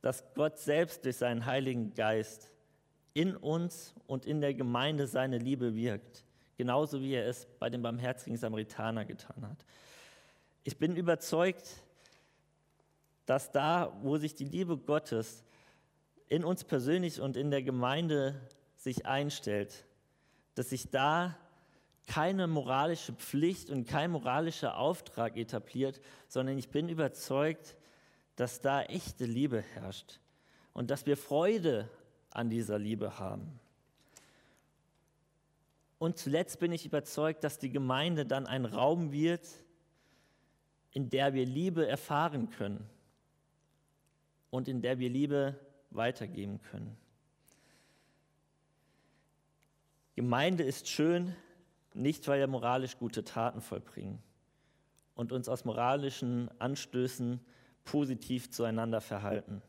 dass 0.00 0.24
Gott 0.34 0.58
selbst 0.58 1.04
durch 1.04 1.16
seinen 1.16 1.46
Heiligen 1.46 1.94
Geist 1.94 2.50
in 3.14 3.36
uns 3.36 3.94
und 4.06 4.26
in 4.26 4.40
der 4.40 4.54
Gemeinde 4.54 5.06
seine 5.06 5.38
Liebe 5.38 5.74
wirkt, 5.74 6.24
genauso 6.58 7.00
wie 7.00 7.14
er 7.14 7.26
es 7.26 7.46
bei 7.58 7.70
dem 7.70 7.82
barmherzigen 7.82 8.36
Samaritaner 8.36 9.04
getan 9.04 9.48
hat. 9.48 9.64
Ich 10.64 10.76
bin 10.76 10.96
überzeugt, 10.96 11.82
dass 13.24 13.52
da, 13.52 13.96
wo 14.02 14.18
sich 14.18 14.34
die 14.34 14.44
Liebe 14.44 14.76
Gottes 14.76 15.44
in 16.28 16.44
uns 16.44 16.64
persönlich 16.64 17.20
und 17.20 17.36
in 17.36 17.50
der 17.50 17.62
Gemeinde 17.62 18.34
sich 18.76 19.06
einstellt, 19.06 19.86
dass 20.56 20.70
sich 20.70 20.90
da 20.90 21.38
keine 22.08 22.46
moralische 22.48 23.12
Pflicht 23.12 23.70
und 23.70 23.86
kein 23.86 24.10
moralischer 24.10 24.78
Auftrag 24.78 25.36
etabliert, 25.36 26.00
sondern 26.26 26.58
ich 26.58 26.70
bin 26.70 26.88
überzeugt, 26.88 27.76
dass 28.34 28.60
da 28.60 28.82
echte 28.82 29.26
Liebe 29.26 29.60
herrscht 29.60 30.18
und 30.72 30.90
dass 30.90 31.06
wir 31.06 31.16
Freude 31.16 31.88
an 32.30 32.50
dieser 32.50 32.78
Liebe 32.78 33.18
haben. 33.18 33.60
Und 35.98 36.16
zuletzt 36.16 36.60
bin 36.60 36.72
ich 36.72 36.86
überzeugt, 36.86 37.42
dass 37.42 37.58
die 37.58 37.70
Gemeinde 37.70 38.24
dann 38.24 38.46
ein 38.46 38.64
Raum 38.64 39.12
wird, 39.12 39.46
in 40.92 41.10
der 41.10 41.34
wir 41.34 41.44
Liebe 41.44 41.86
erfahren 41.86 42.50
können 42.50 42.88
und 44.50 44.68
in 44.68 44.80
der 44.80 44.98
wir 44.98 45.10
Liebe 45.10 45.58
weitergeben 45.90 46.60
können. 46.62 46.96
Gemeinde 50.14 50.64
ist 50.64 50.88
schön, 50.88 51.34
nicht 51.94 52.26
weil 52.28 52.40
wir 52.40 52.46
moralisch 52.46 52.96
gute 52.98 53.24
Taten 53.24 53.60
vollbringen 53.60 54.22
und 55.14 55.32
uns 55.32 55.48
aus 55.48 55.64
moralischen 55.64 56.48
Anstößen 56.60 57.40
positiv 57.84 58.50
zueinander 58.50 59.00
verhalten, 59.00 59.62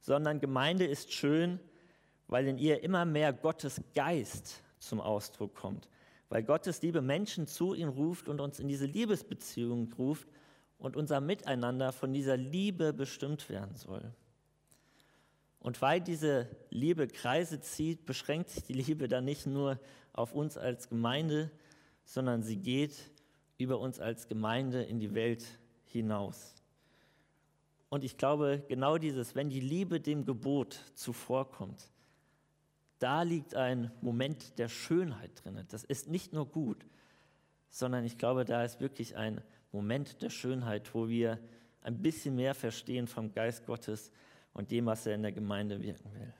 sondern 0.00 0.40
Gemeinde 0.40 0.86
ist 0.86 1.12
schön, 1.12 1.60
weil 2.26 2.46
in 2.46 2.58
ihr 2.58 2.82
immer 2.82 3.04
mehr 3.04 3.32
Gottes 3.32 3.82
Geist 3.94 4.63
zum 4.84 5.00
Ausdruck 5.00 5.54
kommt, 5.54 5.88
weil 6.28 6.42
Gottes 6.42 6.82
Liebe 6.82 7.02
Menschen 7.02 7.46
zu 7.46 7.74
ihm 7.74 7.88
ruft 7.88 8.28
und 8.28 8.40
uns 8.40 8.58
in 8.58 8.68
diese 8.68 8.86
Liebesbeziehung 8.86 9.92
ruft 9.98 10.28
und 10.78 10.96
unser 10.96 11.20
Miteinander 11.20 11.92
von 11.92 12.12
dieser 12.12 12.36
Liebe 12.36 12.92
bestimmt 12.92 13.48
werden 13.48 13.74
soll. 13.76 14.12
Und 15.60 15.80
weil 15.80 16.00
diese 16.00 16.46
Liebe 16.68 17.08
Kreise 17.08 17.60
zieht, 17.60 18.04
beschränkt 18.04 18.50
sich 18.50 18.64
die 18.64 18.74
Liebe 18.74 19.08
dann 19.08 19.24
nicht 19.24 19.46
nur 19.46 19.80
auf 20.12 20.34
uns 20.34 20.58
als 20.58 20.88
Gemeinde, 20.88 21.50
sondern 22.04 22.42
sie 22.42 22.56
geht 22.56 23.10
über 23.56 23.78
uns 23.78 23.98
als 23.98 24.28
Gemeinde 24.28 24.82
in 24.82 25.00
die 25.00 25.14
Welt 25.14 25.44
hinaus. 25.86 26.54
Und 27.88 28.04
ich 28.04 28.16
glaube, 28.16 28.62
genau 28.68 28.98
dieses, 28.98 29.34
wenn 29.34 29.48
die 29.48 29.60
Liebe 29.60 30.00
dem 30.00 30.24
Gebot 30.24 30.80
zuvorkommt, 30.94 31.88
da 32.98 33.22
liegt 33.22 33.54
ein 33.54 33.90
Moment 34.00 34.58
der 34.58 34.68
Schönheit 34.68 35.44
drin. 35.44 35.64
Das 35.68 35.84
ist 35.84 36.08
nicht 36.08 36.32
nur 36.32 36.46
gut, 36.46 36.86
sondern 37.70 38.04
ich 38.04 38.18
glaube, 38.18 38.44
da 38.44 38.64
ist 38.64 38.80
wirklich 38.80 39.16
ein 39.16 39.42
Moment 39.72 40.22
der 40.22 40.30
Schönheit, 40.30 40.94
wo 40.94 41.08
wir 41.08 41.38
ein 41.82 42.00
bisschen 42.00 42.36
mehr 42.36 42.54
verstehen 42.54 43.06
vom 43.06 43.32
Geist 43.32 43.66
Gottes, 43.66 44.10
und 44.54 44.70
dem, 44.70 44.86
was 44.86 45.04
er 45.04 45.16
in 45.16 45.22
der 45.22 45.32
Gemeinde 45.32 45.82
wirken 45.82 46.14
will. 46.14 46.32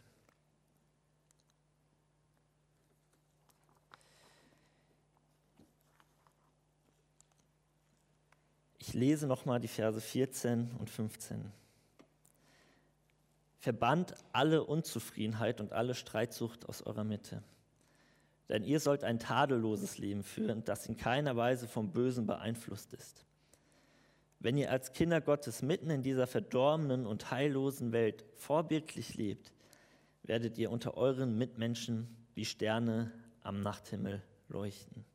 Ich 8.79 8.95
lese 8.95 9.27
nochmal 9.27 9.61
die 9.61 9.69
Verse 9.69 10.01
14 10.01 10.71
und 10.79 10.89
15. 10.89 11.53
Verbannt 13.65 14.15
alle 14.35 14.63
Unzufriedenheit 14.63 15.59
und 15.59 15.73
alle 15.73 15.95
Streitsucht 15.95 16.69
aus 16.69 16.83
eurer 16.83 17.03
Mitte. 17.03 17.43
Denn 18.51 18.63
ihr 18.63 18.79
sollt 18.79 19.05
ein 19.05 19.19
tadelloses 19.19 19.97
Leben 19.97 20.23
führen, 20.23 20.67
das 20.67 20.85
in 20.85 20.99
keiner 20.99 21.35
Weise 21.35 21.67
vom 21.67 21.91
Bösen 21.91 22.27
beeinflusst 22.27 22.93
ist. 22.93 23.25
Wenn 24.39 24.59
ihr 24.59 24.71
als 24.71 24.93
Kinder 24.93 25.23
Gottes 25.23 25.63
mitten 25.63 25.89
in 25.89 26.03
dieser 26.03 26.27
verdorbenen 26.27 27.07
und 27.07 27.31
heillosen 27.31 27.93
Welt 27.93 28.27
vorbildlich 28.37 29.15
lebt, 29.15 29.51
werdet 30.25 30.59
ihr 30.59 30.71
unter 30.71 30.99
euren 30.99 31.39
Mitmenschen 31.39 32.15
wie 32.35 32.45
Sterne 32.45 33.13
am 33.41 33.63
Nachthimmel 33.63 34.23
leuchten. 34.49 35.07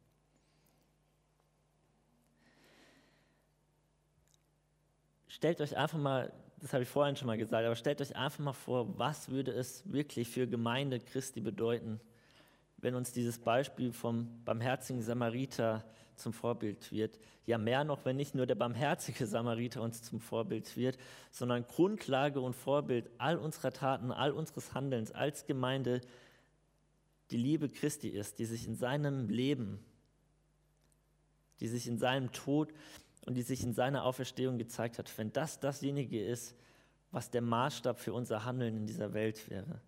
Stellt 5.28 5.62
euch 5.62 5.78
einfach 5.78 6.00
mal, 6.00 6.34
das 6.60 6.74
habe 6.74 6.84
ich 6.84 6.90
vorhin 6.90 7.16
schon 7.16 7.28
mal 7.28 7.38
gesagt, 7.38 7.66
aber 7.66 7.76
stellt 7.76 8.02
euch 8.02 8.16
einfach 8.16 8.44
mal 8.44 8.54
vor, 8.54 8.98
was 8.98 9.30
würde 9.30 9.52
es 9.52 9.84
wirklich 9.92 10.28
für 10.30 10.48
Gemeinde 10.48 11.00
Christi 11.00 11.42
bedeuten, 11.42 12.00
wenn 12.78 12.96
uns 12.96 13.12
dieses 13.12 13.40
Beispiel 13.40 13.92
vom 13.92 14.44
barmherzigen 14.46 15.02
Samariter 15.02 15.84
zum 16.16 16.34
Vorbild 16.34 16.92
wird. 16.92 17.20
Ja, 17.46 17.58
mehr 17.58 17.84
noch, 17.84 18.06
wenn 18.06 18.18
nicht 18.18 18.36
nur 18.36 18.46
der 18.46 18.56
barmherzige 18.56 19.26
Samariter 19.26 19.82
uns 19.82 20.02
zum 20.02 20.20
Vorbild 20.20 20.76
wird, 20.76 20.98
sondern 21.32 21.66
Grundlage 21.66 22.42
und 22.42 22.56
Vorbild 22.56 23.10
all 23.18 23.38
unserer 23.38 23.72
Taten, 23.72 24.12
all 24.12 24.32
unseres 24.32 24.74
Handelns 24.74 25.12
als 25.12 25.46
Gemeinde 25.46 26.02
die 27.32 27.38
Liebe 27.38 27.70
Christi 27.70 28.10
ist, 28.10 28.40
die 28.40 28.46
sich 28.46 28.68
in 28.68 28.76
seinem 28.76 29.30
Leben, 29.30 29.80
die 31.60 31.68
sich 31.68 31.88
in 31.88 31.98
seinem 31.98 32.32
Tod 32.32 32.74
und 33.30 33.36
die 33.36 33.44
sich 33.44 33.62
in 33.62 33.74
seiner 33.74 34.06
Auferstehung 34.06 34.58
gezeigt 34.58 34.98
hat. 34.98 35.16
Wenn 35.16 35.32
das 35.32 35.60
dasjenige 35.60 36.20
ist, 36.20 36.56
was 37.12 37.30
der 37.30 37.44
Maßstab 37.44 38.00
für 38.00 38.12
unser 38.12 38.44
Handeln 38.44 38.76
in 38.76 38.88
dieser 38.88 39.14
Welt 39.14 39.52
wäre. 39.52 39.80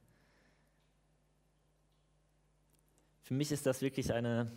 Für 3.24 3.34
mich 3.34 3.52
ist 3.52 3.66
das 3.66 3.82
wirklich 3.82 4.14
eine 4.14 4.52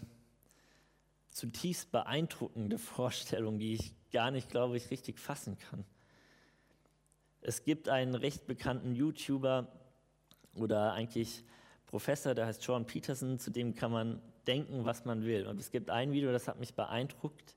zutiefst 1.30 1.92
beeindruckende 1.92 2.76
Vorstellung, 2.96 3.58
die 3.58 3.72
ich 3.72 3.94
gar 4.12 4.30
nicht, 4.30 4.50
glaube 4.50 4.76
ich, 4.76 4.90
richtig 4.90 5.18
fassen 5.18 5.56
kann. 5.56 5.86
Es 7.40 7.64
gibt 7.64 7.88
einen 7.88 8.14
recht 8.14 8.46
bekannten 8.46 8.94
YouTuber 8.94 9.66
oder 10.56 10.92
eigentlich 10.92 11.42
Professor, 11.86 12.34
der 12.34 12.44
heißt 12.44 12.60
Sean 12.60 12.84
Peterson, 12.84 13.38
zu 13.38 13.50
dem 13.50 13.74
kann 13.74 13.92
man 13.92 14.20
denken, 14.46 14.84
was 14.84 15.06
man 15.06 15.24
will. 15.24 15.46
Und 15.46 15.58
es 15.58 15.70
gibt 15.70 15.88
ein 15.88 16.12
Video, 16.12 16.32
das 16.32 16.48
hat 16.48 16.60
mich 16.60 16.74
beeindruckt, 16.74 17.56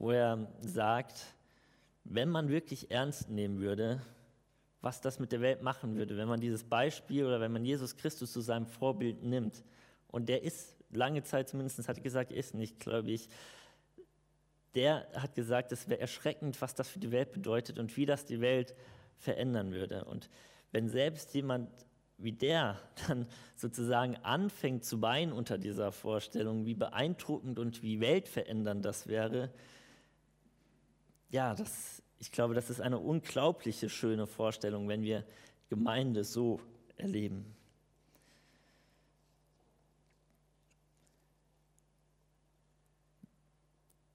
wo 0.00 0.10
er 0.10 0.48
sagt, 0.62 1.36
wenn 2.04 2.30
man 2.30 2.48
wirklich 2.48 2.90
ernst 2.90 3.28
nehmen 3.28 3.60
würde, 3.60 4.00
was 4.80 5.02
das 5.02 5.18
mit 5.18 5.30
der 5.30 5.42
Welt 5.42 5.62
machen 5.62 5.94
würde, 5.94 6.16
wenn 6.16 6.26
man 6.26 6.40
dieses 6.40 6.64
Beispiel 6.64 7.26
oder 7.26 7.38
wenn 7.40 7.52
man 7.52 7.66
Jesus 7.66 7.96
Christus 7.96 8.32
zu 8.32 8.40
seinem 8.40 8.66
Vorbild 8.66 9.22
nimmt. 9.22 9.62
Und 10.08 10.30
der 10.30 10.42
ist 10.42 10.74
lange 10.90 11.22
Zeit 11.22 11.50
zumindest, 11.50 11.86
hat 11.86 12.02
gesagt, 12.02 12.32
ist 12.32 12.54
nicht 12.54 12.80
gläubig. 12.80 13.28
Der 14.74 15.06
hat 15.12 15.34
gesagt, 15.34 15.70
es 15.70 15.86
wäre 15.86 16.00
erschreckend, 16.00 16.60
was 16.62 16.74
das 16.74 16.88
für 16.88 16.98
die 16.98 17.12
Welt 17.12 17.32
bedeutet 17.32 17.78
und 17.78 17.94
wie 17.98 18.06
das 18.06 18.24
die 18.24 18.40
Welt 18.40 18.74
verändern 19.18 19.70
würde. 19.72 20.06
Und 20.06 20.30
wenn 20.72 20.88
selbst 20.88 21.34
jemand 21.34 21.68
wie 22.16 22.32
der 22.32 22.80
dann 23.06 23.26
sozusagen 23.54 24.16
anfängt 24.16 24.86
zu 24.86 25.02
weinen 25.02 25.32
unter 25.32 25.58
dieser 25.58 25.92
Vorstellung, 25.92 26.64
wie 26.64 26.74
beeindruckend 26.74 27.58
und 27.58 27.82
wie 27.82 28.00
weltverändernd 28.00 28.82
das 28.82 29.06
wäre, 29.06 29.50
ja, 31.30 31.54
das, 31.54 32.02
ich 32.18 32.30
glaube, 32.32 32.54
das 32.54 32.70
ist 32.70 32.80
eine 32.80 32.98
unglaubliche 32.98 33.88
schöne 33.88 34.26
Vorstellung, 34.26 34.88
wenn 34.88 35.02
wir 35.02 35.24
Gemeinde 35.68 36.24
so 36.24 36.60
erleben. 36.96 37.54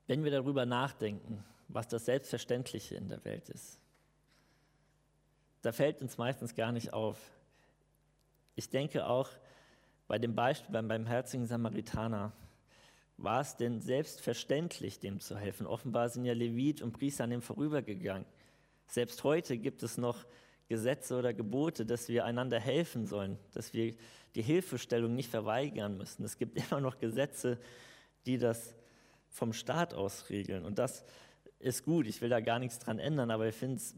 Wenn 0.07 0.23
wir 0.23 0.31
darüber 0.31 0.65
nachdenken, 0.65 1.43
was 1.67 1.87
das 1.87 2.05
Selbstverständliche 2.05 2.95
in 2.95 3.07
der 3.09 3.23
Welt 3.25 3.49
ist, 3.49 3.79
da 5.61 5.71
fällt 5.71 6.01
uns 6.01 6.17
meistens 6.17 6.53
gar 6.53 6.71
nicht 6.71 6.93
auf. 6.93 7.17
Ich 8.55 8.69
denke 8.69 9.07
auch 9.07 9.29
bei 10.07 10.19
dem 10.19 10.35
Beispiel 10.35 10.71
beim 10.71 10.87
barmherzigen 10.87 11.47
Samaritaner, 11.47 12.33
war 13.17 13.41
es 13.41 13.55
denn 13.55 13.81
selbstverständlich, 13.81 14.99
dem 14.99 15.19
zu 15.19 15.37
helfen? 15.37 15.67
Offenbar 15.67 16.09
sind 16.09 16.25
ja 16.25 16.33
Levit 16.33 16.81
und 16.81 16.91
Priester 16.91 17.23
an 17.23 17.29
dem 17.29 17.41
vorübergegangen. 17.41 18.25
Selbst 18.87 19.23
heute 19.23 19.57
gibt 19.57 19.83
es 19.83 19.97
noch 19.97 20.25
Gesetze 20.67 21.17
oder 21.17 21.33
Gebote, 21.33 21.85
dass 21.85 22.09
wir 22.09 22.25
einander 22.25 22.59
helfen 22.59 23.05
sollen, 23.05 23.37
dass 23.53 23.73
wir 23.73 23.95
die 24.35 24.41
Hilfestellung 24.41 25.15
nicht 25.15 25.29
verweigern 25.29 25.97
müssen. 25.97 26.23
Es 26.23 26.37
gibt 26.37 26.57
immer 26.71 26.81
noch 26.81 26.99
Gesetze, 26.99 27.59
die 28.25 28.37
das 28.37 28.75
vom 29.29 29.53
Staat 29.53 29.93
aus 29.93 30.29
regeln. 30.29 30.65
Und 30.65 30.79
das 30.79 31.03
ist 31.59 31.83
gut. 31.83 32.07
Ich 32.07 32.21
will 32.21 32.29
da 32.29 32.39
gar 32.39 32.59
nichts 32.59 32.79
dran 32.79 32.99
ändern, 32.99 33.31
aber 33.31 33.47
ich 33.47 33.55
finde 33.55 33.77
es 33.77 33.95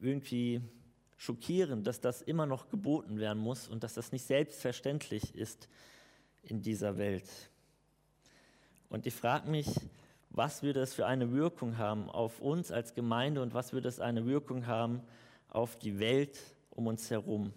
irgendwie 0.00 0.60
schockierend, 1.16 1.86
dass 1.86 2.00
das 2.00 2.22
immer 2.22 2.46
noch 2.46 2.68
geboten 2.68 3.18
werden 3.18 3.38
muss 3.42 3.68
und 3.68 3.84
dass 3.84 3.94
das 3.94 4.12
nicht 4.12 4.24
selbstverständlich 4.24 5.34
ist 5.34 5.68
in 6.42 6.62
dieser 6.62 6.96
Welt. 6.96 7.49
Und 8.90 9.06
ich 9.06 9.14
frage 9.14 9.48
mich, 9.48 9.68
was 10.30 10.62
würde 10.62 10.80
es 10.80 10.92
für 10.92 11.06
eine 11.06 11.32
Wirkung 11.32 11.78
haben 11.78 12.10
auf 12.10 12.40
uns 12.40 12.70
als 12.70 12.94
Gemeinde 12.94 13.40
und 13.40 13.54
was 13.54 13.72
würde 13.72 13.88
es 13.88 14.00
eine 14.00 14.26
Wirkung 14.26 14.66
haben 14.66 15.00
auf 15.48 15.78
die 15.78 15.98
Welt 15.98 16.38
um 16.70 16.88
uns 16.88 17.10
herum? 17.10 17.52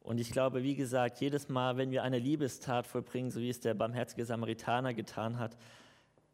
Und 0.00 0.18
ich 0.18 0.30
glaube, 0.30 0.62
wie 0.62 0.74
gesagt, 0.74 1.20
jedes 1.20 1.48
Mal, 1.48 1.76
wenn 1.76 1.90
wir 1.90 2.02
eine 2.02 2.18
Liebestat 2.18 2.86
vollbringen, 2.86 3.30
so 3.30 3.40
wie 3.40 3.50
es 3.50 3.60
der 3.60 3.74
barmherzige 3.74 4.24
Samaritaner 4.24 4.94
getan 4.94 5.38
hat, 5.38 5.56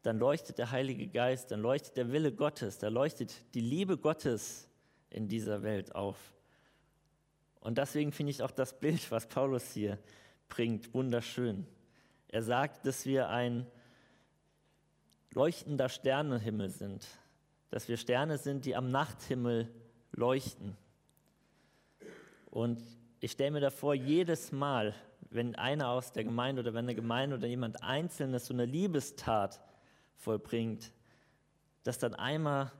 dann 0.01 0.19
leuchtet 0.19 0.57
der 0.57 0.71
Heilige 0.71 1.07
Geist, 1.07 1.51
dann 1.51 1.61
leuchtet 1.61 1.97
der 1.97 2.11
Wille 2.11 2.31
Gottes, 2.31 2.77
da 2.77 2.89
leuchtet 2.89 3.33
die 3.53 3.61
Liebe 3.61 3.97
Gottes 3.97 4.69
in 5.09 5.27
dieser 5.27 5.63
Welt 5.63 5.95
auf. 5.95 6.17
Und 7.59 7.77
deswegen 7.77 8.11
finde 8.11 8.31
ich 8.31 8.43
auch 8.43 8.51
das 8.51 8.79
Bild, 8.79 9.09
was 9.09 9.25
Paulus 9.27 9.73
hier 9.73 9.97
bringt, 10.49 10.93
wunderschön. 10.93 11.65
Er 12.27 12.41
sagt, 12.41 12.85
dass 12.85 13.05
wir 13.05 13.29
ein 13.29 13.65
leuchtender 15.31 15.89
Sternenhimmel 15.89 16.69
sind, 16.69 17.07
dass 17.69 17.87
wir 17.87 17.97
Sterne 17.97 18.37
sind, 18.37 18.65
die 18.65 18.75
am 18.75 18.89
Nachthimmel 18.89 19.69
leuchten. 20.11 20.77
Und 22.45 22.81
ich 23.19 23.31
stelle 23.31 23.51
mir 23.51 23.59
davor, 23.59 23.93
jedes 23.93 24.51
Mal, 24.51 24.95
wenn 25.29 25.55
einer 25.55 25.89
aus 25.89 26.13
der 26.13 26.23
Gemeinde 26.23 26.61
oder 26.61 26.73
wenn 26.73 26.85
eine 26.85 26.95
Gemeinde 26.95 27.35
oder 27.35 27.47
jemand 27.47 27.83
Einzelnes 27.83 28.45
so 28.45 28.53
eine 28.53 28.65
Liebestat 28.65 29.59
vollbringt, 30.15 30.91
dass 31.83 31.99
dann 31.99 32.15
einmal 32.15 32.71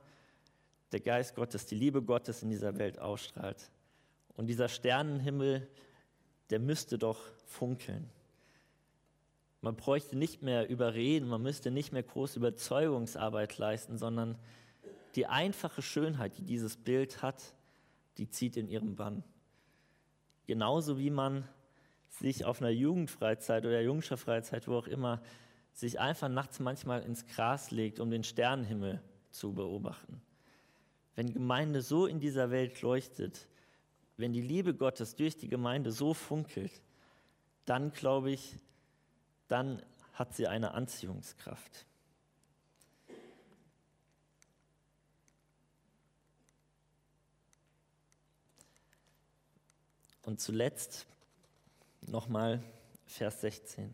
der 0.91 1.01
Geist 1.01 1.35
Gottes, 1.35 1.65
die 1.65 1.75
Liebe 1.75 2.01
Gottes 2.01 2.41
in 2.41 2.49
dieser 2.49 2.77
Welt 2.77 2.99
ausstrahlt. 2.99 3.69
Und 4.35 4.47
dieser 4.47 4.69
Sternenhimmel, 4.69 5.67
der 6.49 6.59
müsste 6.59 6.97
doch 6.97 7.19
funkeln. 7.45 8.09
Man 9.61 9.75
bräuchte 9.75 10.15
nicht 10.15 10.43
mehr 10.43 10.69
überreden, 10.69 11.27
man 11.27 11.41
müsste 11.41 11.71
nicht 11.71 11.91
mehr 11.91 12.03
große 12.03 12.37
Überzeugungsarbeit 12.37 13.57
leisten, 13.57 13.97
sondern 13.97 14.37
die 15.15 15.25
einfache 15.25 15.81
Schönheit, 15.81 16.37
die 16.37 16.43
dieses 16.43 16.77
Bild 16.77 17.21
hat, 17.21 17.41
die 18.17 18.29
zieht 18.29 18.57
in 18.57 18.67
ihrem 18.67 18.95
Bann. 18.95 19.23
Genauso 20.45 20.99
wie 20.99 21.09
man 21.09 21.47
sich 22.09 22.45
auf 22.45 22.61
einer 22.61 22.69
Jugendfreizeit 22.69 23.65
oder 23.65 23.81
Jungscherfreizeit, 23.81 24.67
wo 24.67 24.75
auch 24.75 24.87
immer, 24.87 25.21
sich 25.73 25.99
einfach 25.99 26.29
nachts 26.29 26.59
manchmal 26.59 27.01
ins 27.03 27.25
Gras 27.27 27.71
legt, 27.71 27.99
um 27.99 28.09
den 28.09 28.23
Sternenhimmel 28.23 29.01
zu 29.31 29.53
beobachten. 29.53 30.21
Wenn 31.15 31.33
Gemeinde 31.33 31.81
so 31.81 32.05
in 32.05 32.19
dieser 32.19 32.51
Welt 32.51 32.81
leuchtet, 32.81 33.47
wenn 34.17 34.33
die 34.33 34.41
Liebe 34.41 34.73
Gottes 34.73 35.15
durch 35.15 35.37
die 35.37 35.49
Gemeinde 35.49 35.91
so 35.91 36.13
funkelt, 36.13 36.81
dann 37.65 37.91
glaube 37.91 38.31
ich, 38.31 38.55
dann 39.47 39.81
hat 40.13 40.33
sie 40.33 40.47
eine 40.47 40.73
Anziehungskraft. 40.73 41.85
Und 50.23 50.41
zuletzt 50.41 51.05
nochmal 52.01 52.63
Vers 53.05 53.41
16. 53.41 53.93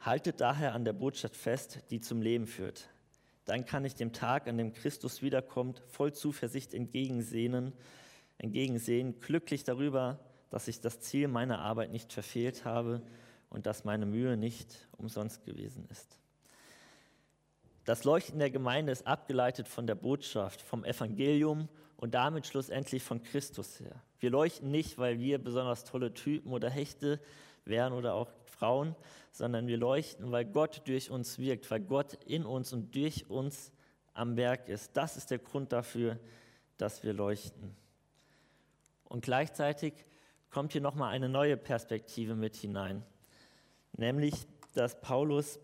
Haltet 0.00 0.40
daher 0.40 0.74
an 0.74 0.84
der 0.84 0.92
Botschaft 0.92 1.36
fest, 1.36 1.80
die 1.90 2.00
zum 2.00 2.22
Leben 2.22 2.46
führt. 2.46 2.88
Dann 3.46 3.64
kann 3.64 3.84
ich 3.84 3.94
dem 3.94 4.12
Tag, 4.12 4.46
an 4.48 4.58
dem 4.58 4.72
Christus 4.74 5.22
wiederkommt, 5.22 5.82
voll 5.88 6.12
Zuversicht 6.12 6.74
entgegensehen 6.74 7.72
entgegensehen, 8.38 9.20
glücklich 9.20 9.64
darüber, 9.64 10.18
dass 10.50 10.68
ich 10.68 10.80
das 10.80 11.00
Ziel 11.00 11.28
meiner 11.28 11.60
Arbeit 11.60 11.90
nicht 11.90 12.12
verfehlt 12.12 12.64
habe 12.64 13.02
und 13.48 13.66
dass 13.66 13.84
meine 13.84 14.06
Mühe 14.06 14.36
nicht 14.36 14.88
umsonst 14.96 15.44
gewesen 15.44 15.86
ist. 15.90 16.18
Das 17.84 18.04
Leuchten 18.04 18.38
der 18.38 18.50
Gemeinde 18.50 18.92
ist 18.92 19.06
abgeleitet 19.06 19.68
von 19.68 19.86
der 19.86 19.94
Botschaft, 19.94 20.60
vom 20.60 20.84
Evangelium 20.84 21.68
und 21.96 22.14
damit 22.14 22.46
schlussendlich 22.46 23.02
von 23.02 23.22
Christus 23.22 23.80
her. 23.80 24.02
Wir 24.18 24.30
leuchten 24.30 24.70
nicht, 24.70 24.98
weil 24.98 25.20
wir 25.20 25.38
besonders 25.38 25.84
tolle 25.84 26.12
Typen 26.12 26.52
oder 26.52 26.68
Hechte 26.68 27.20
wären 27.66 27.92
oder 27.92 28.14
auch 28.14 28.30
Frauen, 28.44 28.94
sondern 29.32 29.66
wir 29.66 29.76
leuchten, 29.76 30.32
weil 30.32 30.44
Gott 30.44 30.82
durch 30.86 31.10
uns 31.10 31.38
wirkt, 31.38 31.70
weil 31.70 31.80
Gott 31.80 32.14
in 32.24 32.44
uns 32.44 32.72
und 32.72 32.94
durch 32.94 33.28
uns 33.28 33.72
am 34.14 34.36
Werk 34.36 34.68
ist. 34.68 34.96
Das 34.96 35.16
ist 35.16 35.30
der 35.30 35.38
Grund 35.38 35.72
dafür, 35.72 36.18
dass 36.78 37.02
wir 37.02 37.12
leuchten. 37.12 37.76
Und 39.04 39.24
gleichzeitig 39.24 39.92
kommt 40.50 40.72
hier 40.72 40.80
nochmal 40.80 41.12
eine 41.12 41.28
neue 41.28 41.56
Perspektive 41.56 42.34
mit 42.34 42.56
hinein, 42.56 43.02
nämlich, 43.92 44.46
dass 44.74 45.00
Paulus 45.00 45.58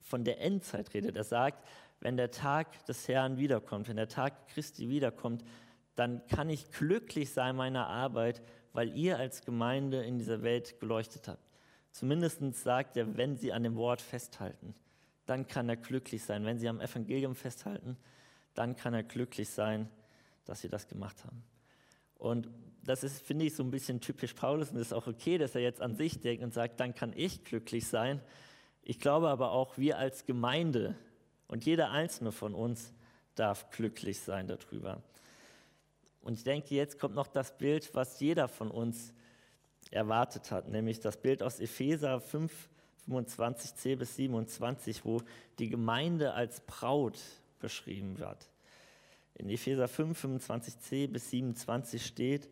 von 0.00 0.24
der 0.24 0.40
Endzeit 0.40 0.94
redet. 0.94 1.16
Er 1.16 1.24
sagt, 1.24 1.66
wenn 2.00 2.16
der 2.16 2.30
Tag 2.30 2.84
des 2.86 3.08
Herrn 3.08 3.38
wiederkommt, 3.38 3.88
wenn 3.88 3.96
der 3.96 4.08
Tag 4.08 4.48
Christi 4.48 4.88
wiederkommt, 4.88 5.42
dann 5.94 6.26
kann 6.28 6.50
ich 6.50 6.70
glücklich 6.70 7.32
sein 7.32 7.56
meiner 7.56 7.86
Arbeit, 7.88 8.42
weil 8.76 8.94
ihr 8.94 9.18
als 9.18 9.42
Gemeinde 9.42 10.04
in 10.04 10.18
dieser 10.18 10.42
Welt 10.42 10.78
geleuchtet 10.80 11.28
habt. 11.28 11.42
Zumindest 11.92 12.42
sagt 12.56 12.98
er, 12.98 13.16
wenn 13.16 13.38
sie 13.38 13.50
an 13.50 13.62
dem 13.62 13.76
Wort 13.76 14.02
festhalten, 14.02 14.74
dann 15.24 15.46
kann 15.46 15.70
er 15.70 15.76
glücklich 15.76 16.22
sein. 16.22 16.44
Wenn 16.44 16.58
sie 16.58 16.68
am 16.68 16.80
Evangelium 16.80 17.34
festhalten, 17.34 17.96
dann 18.52 18.76
kann 18.76 18.92
er 18.92 19.02
glücklich 19.02 19.48
sein, 19.48 19.88
dass 20.44 20.60
sie 20.60 20.68
das 20.68 20.88
gemacht 20.88 21.24
haben. 21.24 21.42
Und 22.18 22.50
das 22.84 23.02
ist, 23.02 23.22
finde 23.22 23.46
ich, 23.46 23.56
so 23.56 23.62
ein 23.62 23.70
bisschen 23.70 24.02
typisch 24.02 24.34
Paulus 24.34 24.70
und 24.70 24.76
es 24.76 24.88
ist 24.88 24.92
auch 24.92 25.06
okay, 25.06 25.38
dass 25.38 25.54
er 25.54 25.62
jetzt 25.62 25.80
an 25.80 25.94
sich 25.94 26.20
denkt 26.20 26.44
und 26.44 26.52
sagt, 26.52 26.78
dann 26.78 26.94
kann 26.94 27.14
ich 27.16 27.44
glücklich 27.44 27.86
sein. 27.86 28.20
Ich 28.82 29.00
glaube 29.00 29.28
aber 29.28 29.52
auch, 29.52 29.78
wir 29.78 29.96
als 29.96 30.26
Gemeinde 30.26 30.94
und 31.48 31.64
jeder 31.64 31.92
einzelne 31.92 32.30
von 32.30 32.54
uns 32.54 32.92
darf 33.36 33.70
glücklich 33.70 34.20
sein 34.20 34.46
darüber. 34.46 35.02
Und 36.26 36.32
ich 36.32 36.42
denke, 36.42 36.74
jetzt 36.74 36.98
kommt 36.98 37.14
noch 37.14 37.28
das 37.28 37.56
Bild, 37.56 37.94
was 37.94 38.18
jeder 38.18 38.48
von 38.48 38.68
uns 38.68 39.14
erwartet 39.92 40.50
hat, 40.50 40.66
nämlich 40.68 40.98
das 40.98 41.16
Bild 41.18 41.40
aus 41.40 41.60
Epheser 41.60 42.20
5, 42.20 42.52
25c 43.08 43.94
bis 43.94 44.16
27, 44.16 45.04
wo 45.04 45.22
die 45.60 45.68
Gemeinde 45.68 46.34
als 46.34 46.62
Braut 46.62 47.20
beschrieben 47.60 48.18
wird. 48.18 48.50
In 49.34 49.48
Epheser 49.48 49.86
5, 49.86 50.24
25c 50.24 51.06
bis 51.06 51.30
27 51.30 52.04
steht, 52.04 52.48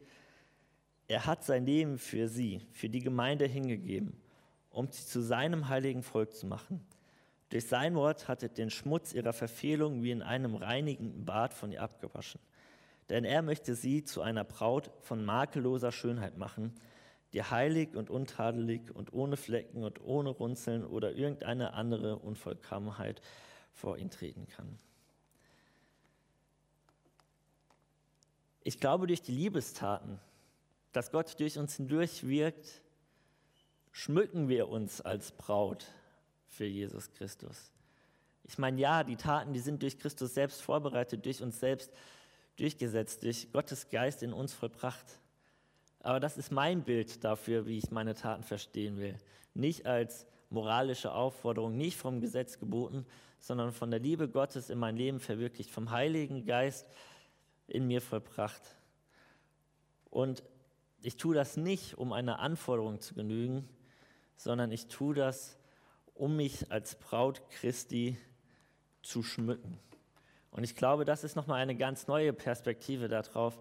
Er 1.09 1.27
hat 1.27 1.43
sein 1.43 1.67
Leben 1.67 1.99
für 1.99 2.29
sie, 2.29 2.61
für 2.71 2.89
die 2.89 3.01
Gemeinde 3.01 3.47
hingegeben, 3.47 4.13
um 4.71 4.89
sie 4.89 5.05
zu 5.05 5.21
seinem 5.21 5.69
heiligen 5.69 6.05
Volk 6.05 6.33
zu 6.37 6.47
machen. 6.47 6.87
Durch 7.49 7.67
sein 7.67 7.97
Wort 7.97 8.29
hat 8.29 8.45
er 8.45 8.51
den 8.51 8.71
Schmutz 8.71 9.13
ihrer 9.13 9.33
Verfehlung 9.33 10.05
wie 10.05 10.13
in 10.13 10.23
einem 10.23 10.55
reinigenden 10.55 11.25
Bad 11.25 11.53
von 11.53 11.73
ihr 11.73 11.83
abgewaschen. 11.83 12.41
Denn 13.09 13.25
er 13.25 13.43
möchte 13.43 13.75
sie 13.75 14.05
zu 14.05 14.23
einer 14.23 14.45
Braut 14.45 14.91
von 15.01 15.25
makelloser 15.25 15.93
Schönheit 15.93 16.39
machen, 16.39 16.75
die 17.33 17.43
heilig 17.43 17.97
und 17.97 18.11
untadelig 18.11 18.95
und 18.95 19.13
ohne 19.13 19.37
Flecken 19.37 19.83
und 19.83 20.01
ohne 20.01 20.31
Runzeln 20.31 20.85
oder 20.85 21.13
irgendeine 21.13 21.75
andere 21.75 22.17
Unvollkommenheit 22.17 23.21
vor 23.73 23.99
ihn 23.99 24.11
treten 24.11 24.47
kann. 24.47 24.79
Ich 28.63 28.81
glaube, 28.81 29.07
durch 29.07 29.21
die 29.21 29.33
Liebestaten, 29.33 30.19
dass 30.93 31.11
Gott 31.11 31.39
durch 31.39 31.59
uns 31.59 31.77
hindurch 31.77 32.27
wirkt, 32.27 32.81
schmücken 33.91 34.49
wir 34.49 34.69
uns 34.69 35.01
als 35.01 35.33
Braut 35.33 35.87
für 36.47 36.65
Jesus 36.65 37.11
Christus. 37.11 37.73
Ich 38.45 38.59
meine, 38.59 38.81
ja, 38.81 39.05
die 39.05 39.17
Taten, 39.17 39.53
die 39.53 39.61
sind 39.61 39.83
durch 39.83 39.99
Christus 39.99 40.35
selbst 40.35 40.63
vorbereitet, 40.63 41.27
durch 41.27 41.43
uns 41.43 41.61
selbst 41.61 41.93
durchgesetzt, 42.57 43.23
durch 43.23 43.51
Gottes 43.53 43.89
Geist 43.89 44.23
in 44.23 44.33
uns 44.33 44.53
vollbracht. 44.53 45.19
Aber 46.01 46.21
das 46.21 46.37
ist 46.37 46.53
mein 46.53 46.83
Bild 46.83 47.25
dafür, 47.25 47.67
wie 47.67 47.79
ich 47.79 47.91
meine 47.91 48.15
Taten 48.15 48.43
verstehen 48.43 48.99
will. 48.99 49.19
Nicht 49.55 49.87
als 49.87 50.27
moralische 50.51 51.13
Aufforderung, 51.13 51.77
nicht 51.77 51.97
vom 51.97 52.21
Gesetz 52.21 52.59
geboten, 52.59 53.07
sondern 53.41 53.73
von 53.73 53.91
der 53.91 54.01
Liebe 54.01 54.29
Gottes 54.29 54.71
in 54.71 54.79
mein 54.79 54.97
Leben 54.97 55.21
verwirklicht, 55.21 55.71
vom 55.71 55.91
Heiligen 55.91 56.45
Geist 56.47 56.87
in 57.67 57.87
mir 57.87 58.01
vollbracht. 58.01 58.63
Und 60.11 60.43
ich 61.03 61.17
tue 61.17 61.35
das 61.35 61.57
nicht, 61.57 61.99
um 61.99 62.13
einer 62.13 62.39
Anforderung 62.39 63.01
zu 63.01 63.15
genügen, 63.15 63.69
sondern 64.37 64.73
ich 64.73 64.87
tue 64.87 65.15
das, 65.15 65.59
um 66.15 66.37
mich 66.37 66.71
als 66.71 66.95
Braut 66.95 67.43
Christi 67.51 68.17
zu 69.03 69.23
schmücken. 69.23 69.79
Und 70.55 70.63
ich 70.63 70.77
glaube, 70.77 71.05
das 71.05 71.25
ist 71.25 71.35
nochmal 71.35 71.61
eine 71.61 71.75
ganz 71.75 72.07
neue 72.07 72.33
Perspektive 72.33 73.09
darauf, 73.09 73.59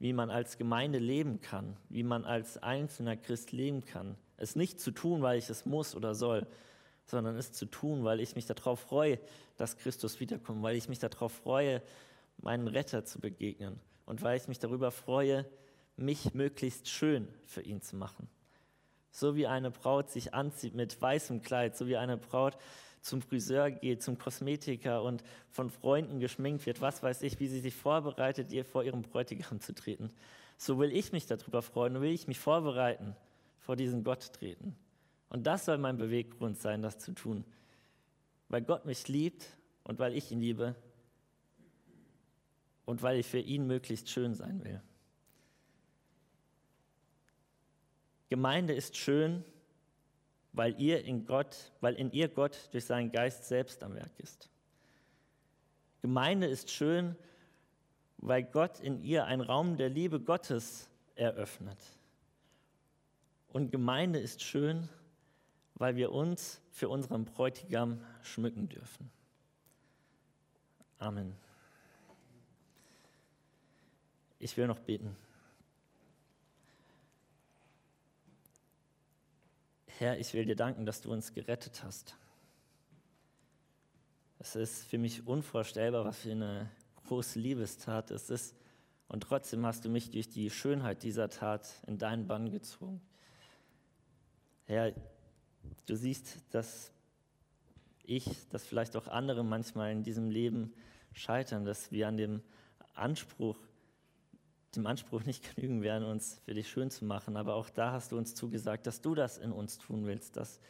wie 0.00 0.12
man 0.12 0.28
als 0.28 0.58
Gemeinde 0.58 0.98
leben 0.98 1.40
kann, 1.40 1.76
wie 1.88 2.02
man 2.02 2.24
als 2.24 2.60
einzelner 2.60 3.16
Christ 3.16 3.52
leben 3.52 3.84
kann. 3.84 4.16
Es 4.36 4.56
nicht 4.56 4.80
zu 4.80 4.90
tun, 4.90 5.22
weil 5.22 5.38
ich 5.38 5.48
es 5.48 5.66
muss 5.66 5.94
oder 5.94 6.16
soll, 6.16 6.44
sondern 7.04 7.36
es 7.36 7.52
zu 7.52 7.64
tun, 7.64 8.02
weil 8.02 8.18
ich 8.18 8.34
mich 8.34 8.44
darauf 8.44 8.80
freue, 8.80 9.20
dass 9.56 9.78
Christus 9.78 10.18
wiederkommt, 10.18 10.64
weil 10.64 10.74
ich 10.74 10.88
mich 10.88 10.98
darauf 10.98 11.32
freue, 11.32 11.80
meinen 12.38 12.66
Retter 12.66 13.04
zu 13.04 13.20
begegnen 13.20 13.78
und 14.04 14.20
weil 14.20 14.36
ich 14.36 14.48
mich 14.48 14.58
darüber 14.58 14.90
freue, 14.90 15.46
mich 15.96 16.34
möglichst 16.34 16.88
schön 16.88 17.28
für 17.44 17.62
ihn 17.62 17.80
zu 17.82 17.94
machen. 17.94 18.28
So 19.12 19.36
wie 19.36 19.46
eine 19.46 19.70
Braut 19.70 20.10
sich 20.10 20.34
anzieht 20.34 20.74
mit 20.74 21.00
weißem 21.00 21.40
Kleid, 21.40 21.76
so 21.76 21.86
wie 21.86 21.96
eine 21.96 22.16
Braut 22.16 22.58
zum 23.06 23.22
Friseur 23.22 23.70
geht, 23.70 24.02
zum 24.02 24.18
Kosmetiker 24.18 25.02
und 25.02 25.22
von 25.50 25.70
Freunden 25.70 26.18
geschminkt 26.18 26.66
wird, 26.66 26.80
was 26.80 27.02
weiß 27.02 27.22
ich, 27.22 27.38
wie 27.38 27.46
sie 27.46 27.60
sich 27.60 27.74
vorbereitet, 27.74 28.52
ihr 28.52 28.64
vor 28.64 28.82
ihrem 28.82 29.02
Bräutigam 29.02 29.60
zu 29.60 29.74
treten. 29.74 30.10
So 30.58 30.78
will 30.78 30.92
ich 30.92 31.12
mich 31.12 31.26
darüber 31.26 31.62
freuen, 31.62 32.00
will 32.00 32.10
ich 32.10 32.26
mich 32.26 32.38
vorbereiten, 32.38 33.14
vor 33.60 33.76
diesen 33.76 34.02
Gott 34.02 34.32
treten. 34.32 34.74
Und 35.28 35.46
das 35.46 35.64
soll 35.64 35.78
mein 35.78 35.96
Beweggrund 35.96 36.58
sein, 36.58 36.82
das 36.82 36.98
zu 36.98 37.12
tun. 37.12 37.44
Weil 38.48 38.62
Gott 38.62 38.86
mich 38.86 39.06
liebt 39.08 39.44
und 39.84 39.98
weil 39.98 40.14
ich 40.14 40.30
ihn 40.30 40.40
liebe 40.40 40.74
und 42.84 43.02
weil 43.02 43.18
ich 43.18 43.26
für 43.26 43.40
ihn 43.40 43.66
möglichst 43.66 44.08
schön 44.08 44.34
sein 44.34 44.64
will. 44.64 44.80
Gemeinde 48.28 48.72
ist 48.72 48.96
schön, 48.96 49.44
weil 50.56 50.80
ihr 50.80 51.04
in 51.04 51.26
Gott, 51.26 51.70
weil 51.80 51.94
in 51.94 52.10
ihr 52.12 52.28
Gott 52.28 52.70
durch 52.72 52.86
seinen 52.86 53.12
Geist 53.12 53.44
selbst 53.44 53.82
am 53.84 53.94
Werk 53.94 54.18
ist. 54.18 54.48
Gemeinde 56.00 56.46
ist 56.46 56.70
schön, 56.70 57.14
weil 58.16 58.42
Gott 58.42 58.80
in 58.80 59.02
ihr 59.02 59.26
einen 59.26 59.42
Raum 59.42 59.76
der 59.76 59.90
Liebe 59.90 60.18
Gottes 60.18 60.88
eröffnet. 61.14 61.78
Und 63.48 63.70
Gemeinde 63.70 64.18
ist 64.18 64.42
schön, 64.42 64.88
weil 65.74 65.94
wir 65.96 66.10
uns 66.12 66.62
für 66.70 66.88
unseren 66.88 67.26
Bräutigam 67.26 68.00
schmücken 68.22 68.68
dürfen. 68.70 69.10
Amen. 70.98 71.36
Ich 74.38 74.56
will 74.56 74.66
noch 74.66 74.78
beten. 74.78 75.14
Herr, 79.98 80.18
ich 80.18 80.34
will 80.34 80.44
dir 80.44 80.56
danken, 80.56 80.84
dass 80.84 81.00
du 81.00 81.10
uns 81.10 81.32
gerettet 81.32 81.82
hast. 81.82 82.16
Es 84.38 84.54
ist 84.54 84.84
für 84.84 84.98
mich 84.98 85.26
unvorstellbar, 85.26 86.04
was 86.04 86.18
für 86.18 86.32
eine 86.32 86.68
große 87.06 87.38
Liebestat 87.38 88.10
es 88.10 88.28
ist. 88.28 88.54
Und 89.08 89.22
trotzdem 89.22 89.64
hast 89.64 89.86
du 89.86 89.88
mich 89.88 90.10
durch 90.10 90.28
die 90.28 90.50
Schönheit 90.50 91.02
dieser 91.02 91.30
Tat 91.30 91.66
in 91.86 91.96
deinen 91.96 92.26
Bann 92.26 92.50
gezogen. 92.50 93.00
Herr, 94.66 94.92
du 95.86 95.96
siehst, 95.96 96.40
dass 96.50 96.92
ich, 98.04 98.26
dass 98.50 98.66
vielleicht 98.66 98.96
auch 98.96 99.08
andere 99.08 99.44
manchmal 99.44 99.92
in 99.92 100.02
diesem 100.02 100.28
Leben 100.28 100.74
scheitern, 101.14 101.64
dass 101.64 101.90
wir 101.90 102.06
an 102.06 102.18
dem 102.18 102.42
Anspruch 102.92 103.56
dem 104.76 104.86
Anspruch 104.86 105.24
nicht 105.24 105.54
genügen 105.56 105.82
werden, 105.82 106.04
uns 106.04 106.40
für 106.44 106.54
dich 106.54 106.68
schön 106.68 106.90
zu 106.90 107.04
machen. 107.04 107.36
Aber 107.36 107.54
auch 107.54 107.68
da 107.70 107.92
hast 107.92 108.12
du 108.12 108.18
uns 108.18 108.34
zugesagt, 108.34 108.86
dass 108.86 109.00
du 109.00 109.14
das 109.14 109.38
in 109.38 109.52
uns 109.52 109.78
tun 109.78 110.06
willst, 110.06 110.36
dass 110.36 110.60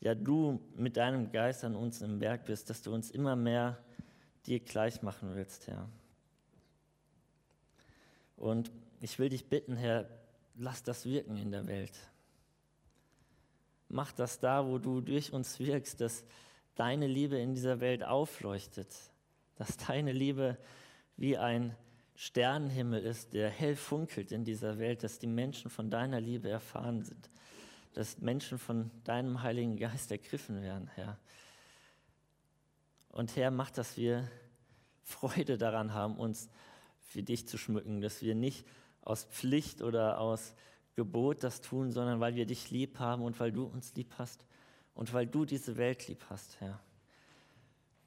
ja 0.00 0.14
du 0.14 0.60
mit 0.74 0.96
deinem 0.96 1.30
Geist 1.30 1.64
an 1.64 1.76
uns 1.76 2.02
im 2.02 2.20
Werk 2.20 2.44
bist, 2.46 2.70
dass 2.70 2.82
du 2.82 2.92
uns 2.92 3.10
immer 3.10 3.36
mehr 3.36 3.78
dir 4.46 4.60
gleich 4.60 5.02
machen 5.02 5.34
willst, 5.34 5.66
Herr. 5.66 5.88
Und 8.36 8.70
ich 9.00 9.18
will 9.18 9.28
dich 9.28 9.46
bitten, 9.46 9.76
Herr, 9.76 10.08
lass 10.56 10.82
das 10.82 11.04
wirken 11.04 11.36
in 11.36 11.50
der 11.50 11.66
Welt. 11.66 11.92
Mach 13.88 14.12
das 14.12 14.38
da, 14.38 14.66
wo 14.66 14.78
du 14.78 15.00
durch 15.00 15.32
uns 15.32 15.58
wirkst, 15.58 16.00
dass 16.00 16.24
deine 16.74 17.06
Liebe 17.06 17.38
in 17.38 17.54
dieser 17.54 17.80
Welt 17.80 18.04
aufleuchtet, 18.04 18.94
dass 19.56 19.76
deine 19.76 20.12
Liebe 20.12 20.56
wie 21.16 21.36
ein 21.36 21.74
Sternenhimmel 22.20 23.04
ist, 23.04 23.32
der 23.32 23.48
hell 23.48 23.76
funkelt 23.76 24.32
in 24.32 24.44
dieser 24.44 24.80
Welt, 24.80 25.04
dass 25.04 25.20
die 25.20 25.28
Menschen 25.28 25.70
von 25.70 25.88
deiner 25.88 26.20
Liebe 26.20 26.48
erfahren 26.48 27.04
sind, 27.04 27.30
dass 27.92 28.18
Menschen 28.18 28.58
von 28.58 28.90
deinem 29.04 29.40
Heiligen 29.44 29.76
Geist 29.76 30.10
ergriffen 30.10 30.60
werden, 30.60 30.90
Herr. 30.96 31.16
Und 33.10 33.36
Herr, 33.36 33.52
mach, 33.52 33.70
dass 33.70 33.96
wir 33.96 34.28
Freude 35.04 35.58
daran 35.58 35.94
haben, 35.94 36.16
uns 36.16 36.50
für 36.98 37.22
dich 37.22 37.46
zu 37.46 37.56
schmücken, 37.56 38.00
dass 38.00 38.20
wir 38.20 38.34
nicht 38.34 38.66
aus 39.02 39.22
Pflicht 39.22 39.80
oder 39.80 40.18
aus 40.18 40.56
Gebot 40.96 41.44
das 41.44 41.60
tun, 41.60 41.92
sondern 41.92 42.18
weil 42.18 42.34
wir 42.34 42.46
dich 42.46 42.72
lieb 42.72 42.98
haben 42.98 43.22
und 43.22 43.38
weil 43.38 43.52
du 43.52 43.62
uns 43.62 43.94
lieb 43.94 44.12
hast 44.18 44.44
und 44.92 45.12
weil 45.12 45.28
du 45.28 45.44
diese 45.44 45.76
Welt 45.76 46.08
lieb 46.08 46.24
hast, 46.30 46.60
Herr. 46.60 46.80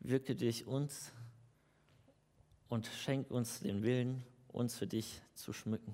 Wirke 0.01 0.35
durch 0.35 0.67
uns 0.67 1.13
und 2.71 2.87
schenk 2.87 3.29
uns 3.29 3.59
den 3.59 3.83
Willen, 3.83 4.23
uns 4.47 4.77
für 4.77 4.87
dich 4.87 5.21
zu 5.35 5.51
schmücken. 5.51 5.93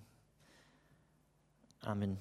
Amen. 1.81 2.19